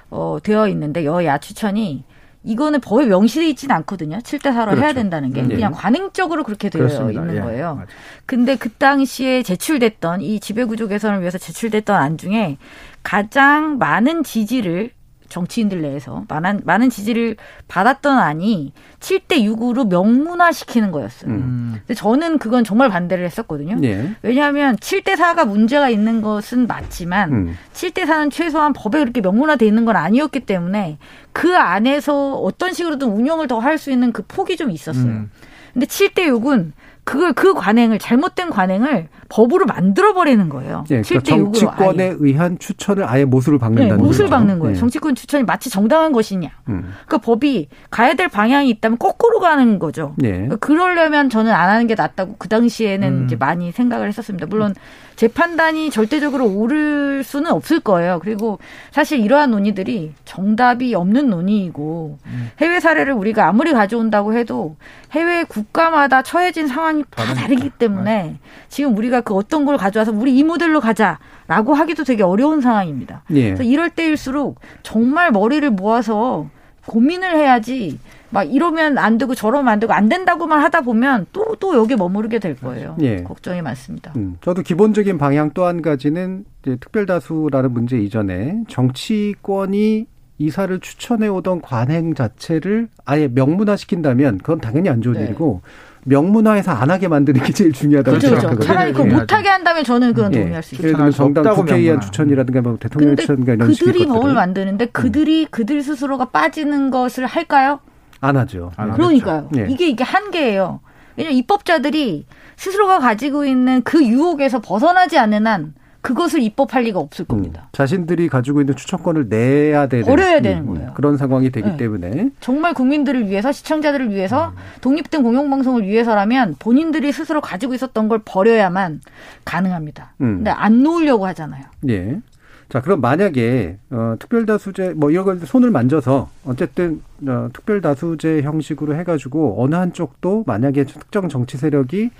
[0.09, 2.03] 어, 되어 있는데 여야 추천이
[2.43, 4.17] 이거는 법에 명시돼 있지는 않거든요.
[4.19, 4.81] 7대 4로 그렇죠.
[4.81, 5.49] 해야 된다는 게 음.
[5.49, 7.21] 그냥 관행적으로 그렇게 되어 그렇습니다.
[7.21, 7.41] 있는 예.
[7.41, 7.75] 거예요.
[7.75, 7.87] 맞
[8.25, 12.57] 근데 그 당시에 제출됐던 이 지배구조 개선을 위해서 제출됐던 안 중에
[13.03, 14.91] 가장 많은 지지를
[15.29, 21.31] 정치인들 내에서 많은 많은 지지를 받았던 안이 7대 6으로 명문화시키는 거였어요.
[21.31, 21.73] 음.
[21.79, 23.77] 근데 저는 그건 정말 반대를 했었거든요.
[23.83, 24.15] 예.
[24.21, 27.57] 왜냐하면 7대 4가 문제가 있는 것은 맞지만 음.
[27.73, 30.97] 7대 4는 최소한 법에 그렇게 명문화돼 있는 건 아니었기 때문에
[31.31, 35.05] 그 안에서 어떤 식으로든 운영을 더 할 수 있는 그 폭이 좀 있었어요.
[35.05, 35.31] 음.
[35.73, 36.71] 근데 7대 6은
[37.09, 40.83] 그걸 그 관행을 잘못된 관행을 법으로 만들어 버리는 거예요.
[40.87, 42.15] 네, 그러니까 정치권에 아예.
[42.19, 44.75] 의한 추천을 아예 못을 박는다는 네, 못을 박는 거예요.
[44.75, 44.79] 네.
[44.79, 46.51] 정치권 추천이 마치 정당한 것이냐.
[46.67, 46.93] 음.
[47.07, 50.13] 그 법이 가야 될 방향이 있다면 거꾸로 가는 거죠.
[50.17, 50.33] 네.
[50.33, 53.25] 그러니까 그러려면 저는 안 하는 게 낫다고 그 당시에는 음.
[53.25, 54.45] 이제 많이 생각을 했었습니다.
[54.45, 54.75] 물론
[55.19, 58.19] 제 판단이 절대적으로 옳을 수는 없을 거예요.
[58.23, 58.57] 그리고
[58.89, 62.51] 사실 이러한 논의들이 정답이 없는 논의이고 음.
[62.61, 64.77] 해외 사례를 우리가 아무리 가져온다고 해도
[65.11, 68.37] 해외 국가마다 처해진 상황이 다 다르기 때문에
[68.69, 73.23] 지금 우리가 그 어떤 걸 가져와서 우리 이 모델로 가자라고 하기도 되게 어려운 상황입니다.
[73.31, 73.43] 예.
[73.47, 76.47] 그래서 이럴 때일수록 정말 머리를 모아서
[76.85, 77.99] 고민을 해야지
[78.31, 82.39] 막 이러면 안 되고 저러면 안 되고 안 된다고만 하다 보면 또, 또 여기 머무르게
[82.39, 82.95] 될 거예요.
[83.01, 83.23] 예.
[83.23, 84.13] 걱정이 많습니다.
[84.15, 90.05] 음, 저도 기본적인 방향 또 한 가지는 이제 특별다수라는 문제 이전에 정치권이
[90.37, 95.25] 이사를 추천해 오던 관행 자체를 아예 명문화 시킨다면 그건 당연히 안 좋은 네.
[95.25, 95.61] 일이고
[96.05, 98.47] 명문화해서 안 하게 만드는 게 제일 중요하다고 그렇죠, 그렇죠.
[98.47, 98.73] 생각하거든요.
[98.73, 100.39] 차라리 그 못하게 한다면 저는 그건 예.
[100.39, 100.87] 동의할 수 있어요.
[100.87, 105.47] 예를 들면 정당 국회의원 추천이라든가 뭐 대통령 추천인가 이런 그들이 법을 만드는데 그들이 음.
[105.51, 107.79] 그들 스스로가 빠지는 것을 할까요?
[108.21, 108.71] 안 하죠.
[108.75, 109.49] 안 그러니까요.
[109.57, 109.67] 예.
[109.69, 110.79] 이게 이게 한계예요.
[111.15, 117.27] 왜냐면 입법자들이 스스로가 가지고 있는 그 유혹에서 벗어나지 않는 한 그것을 입법할 리가 없을 음.
[117.27, 117.63] 겁니다.
[117.65, 120.93] 음, 자신들이 가지고 있는 추천권을 내야 되는 버려야 되는 음, 거예요.
[120.93, 121.77] 그런 상황이 되기 네.
[121.77, 124.55] 때문에 정말 국민들을 위해서 시청자들을 위해서 음.
[124.81, 129.01] 독립된 공영방송을 위해서라면 본인들이 스스로 가지고 있었던 걸 버려야만
[129.43, 130.13] 가능합니다.
[130.21, 130.37] 음.
[130.37, 131.65] 근데 안 놓으려고 하잖아요.
[131.89, 132.21] 예.
[132.69, 139.61] 자, 그럼 만약에 어, 특별다수제 뭐 이런 걸 손을 만져서 어쨌든 어, 특별다수제 형식으로 해가지고
[139.61, 142.11] 어느 한쪽도 만약에 특정 정치 세력이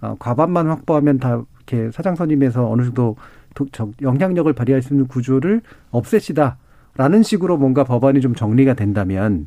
[0.00, 3.16] 어, 과반만 확보하면 다 이렇게 사장선임에서 어느 정도
[4.00, 9.46] 영향력을 발휘할 수 있는 구조를 없애시다라는 식으로 뭔가 법안이 좀 정리가 된다면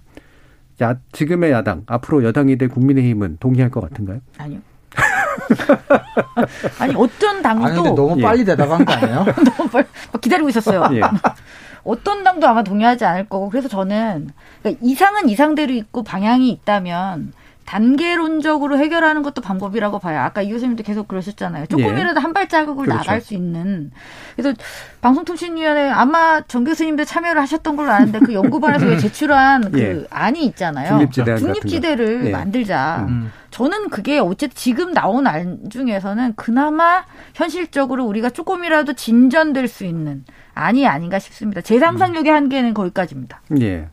[0.84, 4.20] 야, 지금의 야당 앞으로 여당이 될 국민의힘은 동의할 것 같은가요?
[4.38, 4.60] 아니요.
[6.80, 8.22] 아니 어떤 당도 아니, 너무 예.
[8.22, 9.26] 빨리 대답한 거 아니에요?
[9.58, 9.86] 너무 빨리
[10.20, 10.88] 기다리고 있었어요.
[10.94, 11.02] 예.
[11.84, 14.30] 어떤 당도 아마 동의하지 않을 거고 그래서 저는
[14.62, 17.34] 그러니까 이상은 이상대로 있고 방향이 있다면
[17.66, 20.20] 단계론적으로 해결하는 것도 방법이라고 봐요.
[20.20, 21.68] 아까 이 교수님도 계속 그러셨잖아요.
[21.68, 22.22] 조금이라도 예.
[22.22, 22.98] 한 발자국을 그렇죠.
[22.98, 23.92] 나갈 수 있는.
[24.36, 24.54] 그래서
[25.02, 30.06] 방송통신위원회 아마 정 교수님도 참여를 하셨던 걸로 아는데 그 연구반에서 왜 제출한 그 예.
[30.10, 30.90] 안이 있잖아요.
[30.90, 32.32] 중립지대 중립지대를 예.
[32.32, 33.06] 만들자.
[33.08, 33.32] 음.
[33.52, 37.06] 저는 그게 어쨌든 지금 나온 안 중에서는 그나마
[37.36, 41.62] 현실적으로 우리가 조금이라도 진전될 수 있는 안이 아닌가 싶습니다.
[41.62, 43.42] 제 상상력의 한계는 거기까지입니다.
[43.62, 43.88] 예.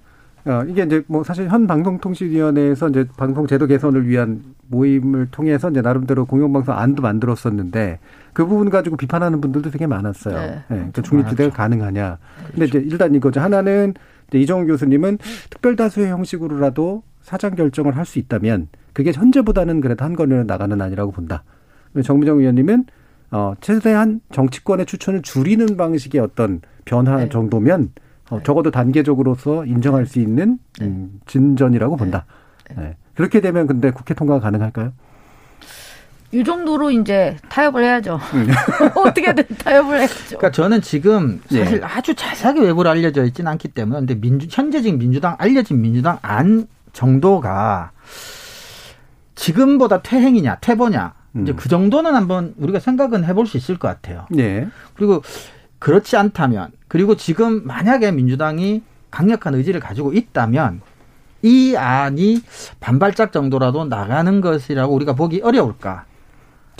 [0.49, 5.83] 어, 이게 이제 뭐 사실 현 방송통신위원회에서 이제 방송 제도 개선을 위한 모임을 통해서 이제
[5.83, 7.99] 나름대로 공영방송 안도 만들었었는데
[8.33, 10.35] 그 부분 가지고 비판하는 분들도 되게 많았어요.
[10.35, 10.51] 네.
[10.51, 10.63] 네.
[10.69, 12.19] 그러니까 중립지대가 가능하냐.
[12.39, 12.53] 그렇죠.
[12.53, 13.41] 근데 이제 일단 이거죠.
[13.41, 13.93] 하나는
[14.29, 15.19] 이제 이정훈 교수님은
[15.51, 21.45] 특별다수의 형식으로라도 사장 결정을 할 수 있다면 그게 현재보다는 그래도 한 걸음에 나가는 아니라고 본다.
[22.03, 22.87] 정미정 의원님은
[23.33, 27.29] 어, 최대한 정치권의 추천을 줄이는 방식의 어떤 변화 네.
[27.29, 27.91] 정도면
[28.31, 30.87] 어, 적어도 단계적으로서 인정할 수 있는 네.
[30.87, 31.99] 음, 진전이라고 네.
[31.99, 32.27] 본다.
[32.77, 32.97] 네.
[33.15, 34.93] 그렇게 되면 근데 국회 통과가 가능할까요?
[36.31, 38.21] 이 정도로 이제 타협을 해야죠.
[38.35, 38.49] 음.
[38.97, 40.15] 어떻게든 타협을 해야죠.
[40.27, 41.87] 그러니까 저는 지금 사실 네.
[41.87, 46.67] 아주 자세하게 외부로 알려져 있지는 않기 때문에 근데 민주 현재 지금 민주당 알려진 민주당 안
[46.93, 47.93] 정도가
[49.37, 51.43] 지금보다 퇴행이냐 퇴보냐 음.
[51.43, 54.27] 이제 그 정도는 한번 우리가 생각은 해볼 수 있을 것 같아요.
[54.31, 54.69] 네.
[54.95, 55.23] 그리고
[55.79, 60.81] 그렇지 않다면 그리고 지금 만약에 민주당이 강력한 의지를 가지고 있다면
[61.43, 62.43] 이 안이
[62.81, 66.05] 반발짝 정도라도 나가는 것이라고 우리가 보기 어려울까?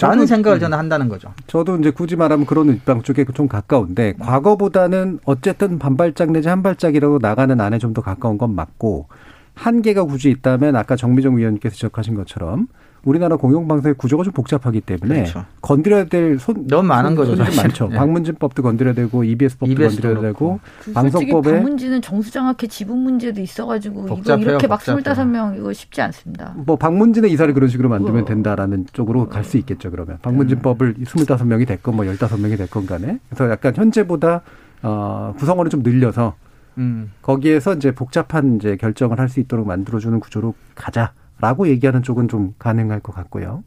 [0.01, 1.33] 라는 생각을 저는 한다는 거죠.
[1.49, 7.19] 저도 이제 굳이 말하면 그런 입장 쪽에 좀 가까운데 과거보다는 어쨌든 반발짝 내지 한 발짝이라고
[7.21, 9.09] 나가는 안에 좀 더 가까운 건 맞고
[9.55, 12.69] 한계가 굳이 있다면 아까 정미정 위원님께서 지적하신 것처럼
[13.09, 15.45] 우리나라 공영방송의 구조가 좀 복잡하기 때문에 그렇죠.
[15.63, 17.35] 건드려야 될 손 너무 많은 거죠.
[17.35, 17.63] 손이 사실.
[17.63, 17.89] 많죠.
[17.89, 17.97] 네.
[17.97, 20.61] 방문진법도 건드려야 되고 EBS법도 EBS 도 건드려야 되고
[20.93, 25.01] 방송법에 방문지는 정수장학회 지분 문제도 있어가지고 복잡해요, 이거 이렇게 막 복잡해요.
[25.03, 26.55] 25명 이거 쉽지 않습니다.
[26.57, 28.25] 뭐 방문진의 이사를 그런 식으로 만들면 어.
[28.27, 29.91] 된다라는 쪽으로 갈수 있겠죠.
[29.91, 34.43] 그러면 방문진법을 25명이 됐건 뭐 15명이 됐건 간에 그래서 약간 현재보다
[34.83, 36.35] 어, 구성원을 좀 늘려서
[36.77, 37.11] 음.
[37.23, 42.55] 거기에서 이제 복잡한 이제 결정을 할 수 있도록 만들어주는 구조로 가자 라고 얘기하는 쪽은 좀
[42.59, 43.63] 가능할 것 같고요.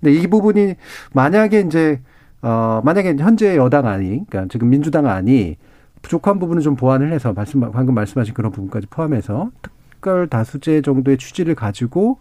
[0.00, 0.74] 근데 이 부분이
[1.12, 2.00] 만약에 이제
[2.42, 5.56] 어 만약에 현재 여당 안이 그러니까 지금 민주당 안이
[6.02, 11.54] 부족한 부분을 좀 보완을 해서 말씀 방금 말씀하신 그런 부분까지 포함해서 특별 다수제 정도의 취지를
[11.54, 12.18] 가지고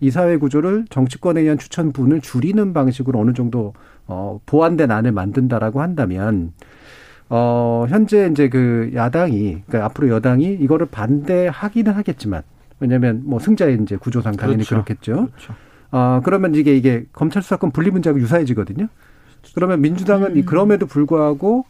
[0.00, 3.74] 이 사회 구조를 정치권에 의한 추천분을 줄이는 방식으로 어느 정도
[4.06, 6.52] 어 보완된 안을 만든다라고 한다면
[7.32, 12.42] 어, 현재 이제 그 야당이, 그러니까 앞으로 여당이 이거를 반대하기는 하겠지만,
[12.80, 14.74] 왜냐면 뭐 승자의 이제 구조상 당연히 그렇죠.
[14.84, 15.54] 그렇겠죠 그렇죠.
[15.92, 18.88] 어, 그러면 이게 이게 검찰 수사권 분리 문제하고 유사해지거든요.
[19.54, 21.64] 그러면 민주당은 이 그럼에도 불구하고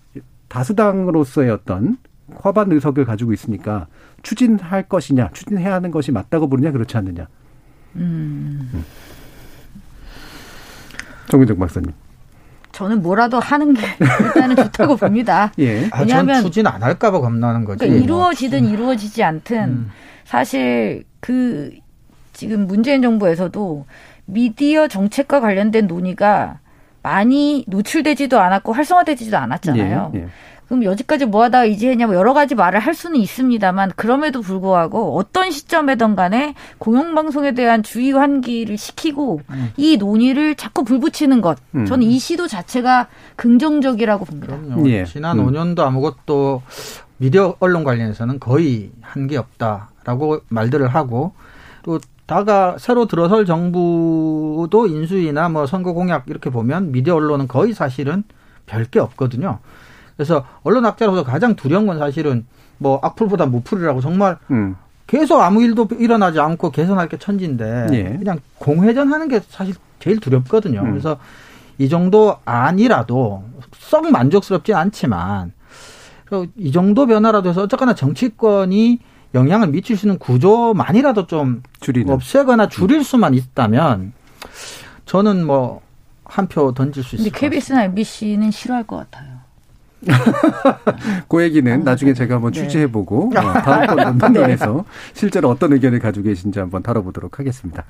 [0.49, 1.97] 다수당으로서의 어떤
[2.37, 3.87] 과반 의석을 가지고 있으니까
[4.23, 7.27] 추진할 것이냐, 추진해야 하는 것이 맞다고 보느냐, 그렇지 않느냐.
[7.97, 8.85] 음.
[11.29, 11.93] 정민정 박사님.
[12.73, 15.53] 저는 뭐라도 하는 게 일단은 좋다고 봅니다.
[15.59, 15.87] 예.
[15.91, 17.79] 아, 전 왜냐하면- 추진 안 할까봐 겁나는 거지.
[17.79, 18.05] 그러니까 뭐.
[18.05, 19.91] 이루어지든 이루어지지 않든 음.
[20.31, 21.72] 사실 그
[22.33, 23.85] 지금 문재인 정부에서도
[24.26, 26.61] 미디어 정책과 관련된 논의가
[27.03, 30.12] 많이 노출되지도 않았고 활성화되지도 않았잖아요.
[30.14, 30.26] 예, 예.
[30.68, 35.51] 그럼 여지까지 뭐 하다가 이제 했냐고 여러 가지 말을 할 수는 있습니다만 그럼에도 불구하고 어떤
[35.51, 39.41] 시점에든 간에 공영방송에 대한 주의 환기를 시키고
[39.76, 41.59] 이 논의를 자꾸 불붙이는 것.
[41.74, 41.87] 음.
[41.87, 44.57] 저는 이 시도 자체가 긍정적이라고 봅니다.
[44.85, 45.05] 예.
[45.07, 45.49] 지난 음.
[45.49, 46.62] 5년도 아무것도
[47.16, 51.32] 미디어 언론 관련해서는 거의 한 게 없다 라고 말들을 하고
[51.82, 58.22] 또 다가 새로 들어설 정부도 인수위나 뭐 선거 공약 이렇게 보면 미디어 언론은 거의 사실은
[58.66, 59.59] 별 게 없거든요.
[60.16, 62.46] 그래서 언론 학자로서 가장 두려운 건 사실은
[62.78, 64.76] 뭐 악플보다 무플이라고 정말 음.
[65.07, 68.16] 계속 아무 일도 일어나지 않고 개선할 게 천지인데 예.
[68.16, 70.80] 그냥 공회전 하는 게 사실 제일 두렵거든요.
[70.82, 70.90] 음.
[70.90, 71.18] 그래서
[71.78, 73.42] 이 정도 아니라도
[73.74, 75.53] 썩 만족스럽진 않지만
[76.26, 79.01] 그이 정도 변화라도 해서 어쨌거나 정치권이
[79.35, 82.12] 영향을 미칠 수 있는 구조만이라도 좀 줄이는.
[82.12, 84.12] 없애거나 줄일 수만 있다면
[85.07, 85.83] 저는 뭐
[86.24, 87.51] 한 표 던질 수 있을 근데 것 같아요.
[87.51, 89.39] KBS나 MBC는 싫어할 것 같아요.
[91.28, 92.62] 그 얘기는 나중에 제가 한번 네.
[92.62, 97.84] 취재해보고 어, 다음번 논논에서 실제로 어떤 의견을 가지고 계신지 한번 다뤄보도록 하겠습니다.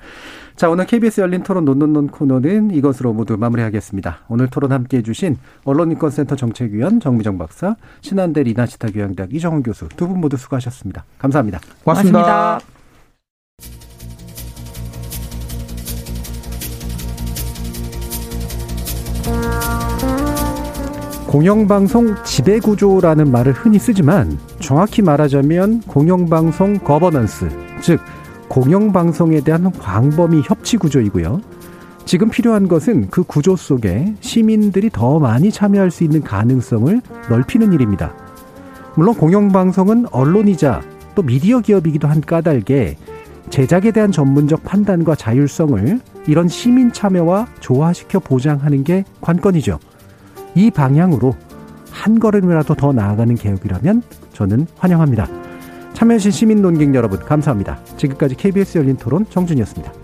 [0.55, 4.19] 자 오늘 KBS 열린 토론 논논논 코너는 이것으로 모두 마무리하겠습니다.
[4.27, 10.19] 오늘 토론 함께해 주신 언론인권센터 정책위원 정미정 박사, 신한대 리나시타 교양대학 이정훈 교수 두 분
[10.19, 11.05] 모두 수고하셨습니다.
[11.19, 11.59] 감사합니다.
[11.85, 12.59] 고맙습니다.
[21.31, 27.47] 공영방송 지배구조라는 말을 흔히 쓰지만 정확히 말하자면 공영방송 거버넌스,
[27.79, 28.01] 즉
[28.49, 31.39] 공영방송에 대한 광범위 협치 구조이고요.
[32.03, 38.13] 지금 필요한 것은 그 구조 속에 시민들이 더 많이 참여할 수 있는 가능성을 넓히는 일입니다.
[38.95, 40.81] 물론 공영방송은 언론이자
[41.15, 42.97] 또 미디어 기업이기도 한 까닭에
[43.49, 49.79] 제작에 대한 전문적 판단과 자율성을 이런 시민 참여와 조화시켜 보장하는 게 관건이죠.
[50.55, 51.35] 이 방향으로
[51.91, 54.01] 한 걸음이라도 더 나아가는 개혁이라면
[54.33, 55.27] 저는 환영합니다.
[55.93, 57.79] 참여해주신 시민 논객 여러분 감사합니다.
[57.97, 60.00] 지금까지 KBS 열린 토론 정준이었습니다.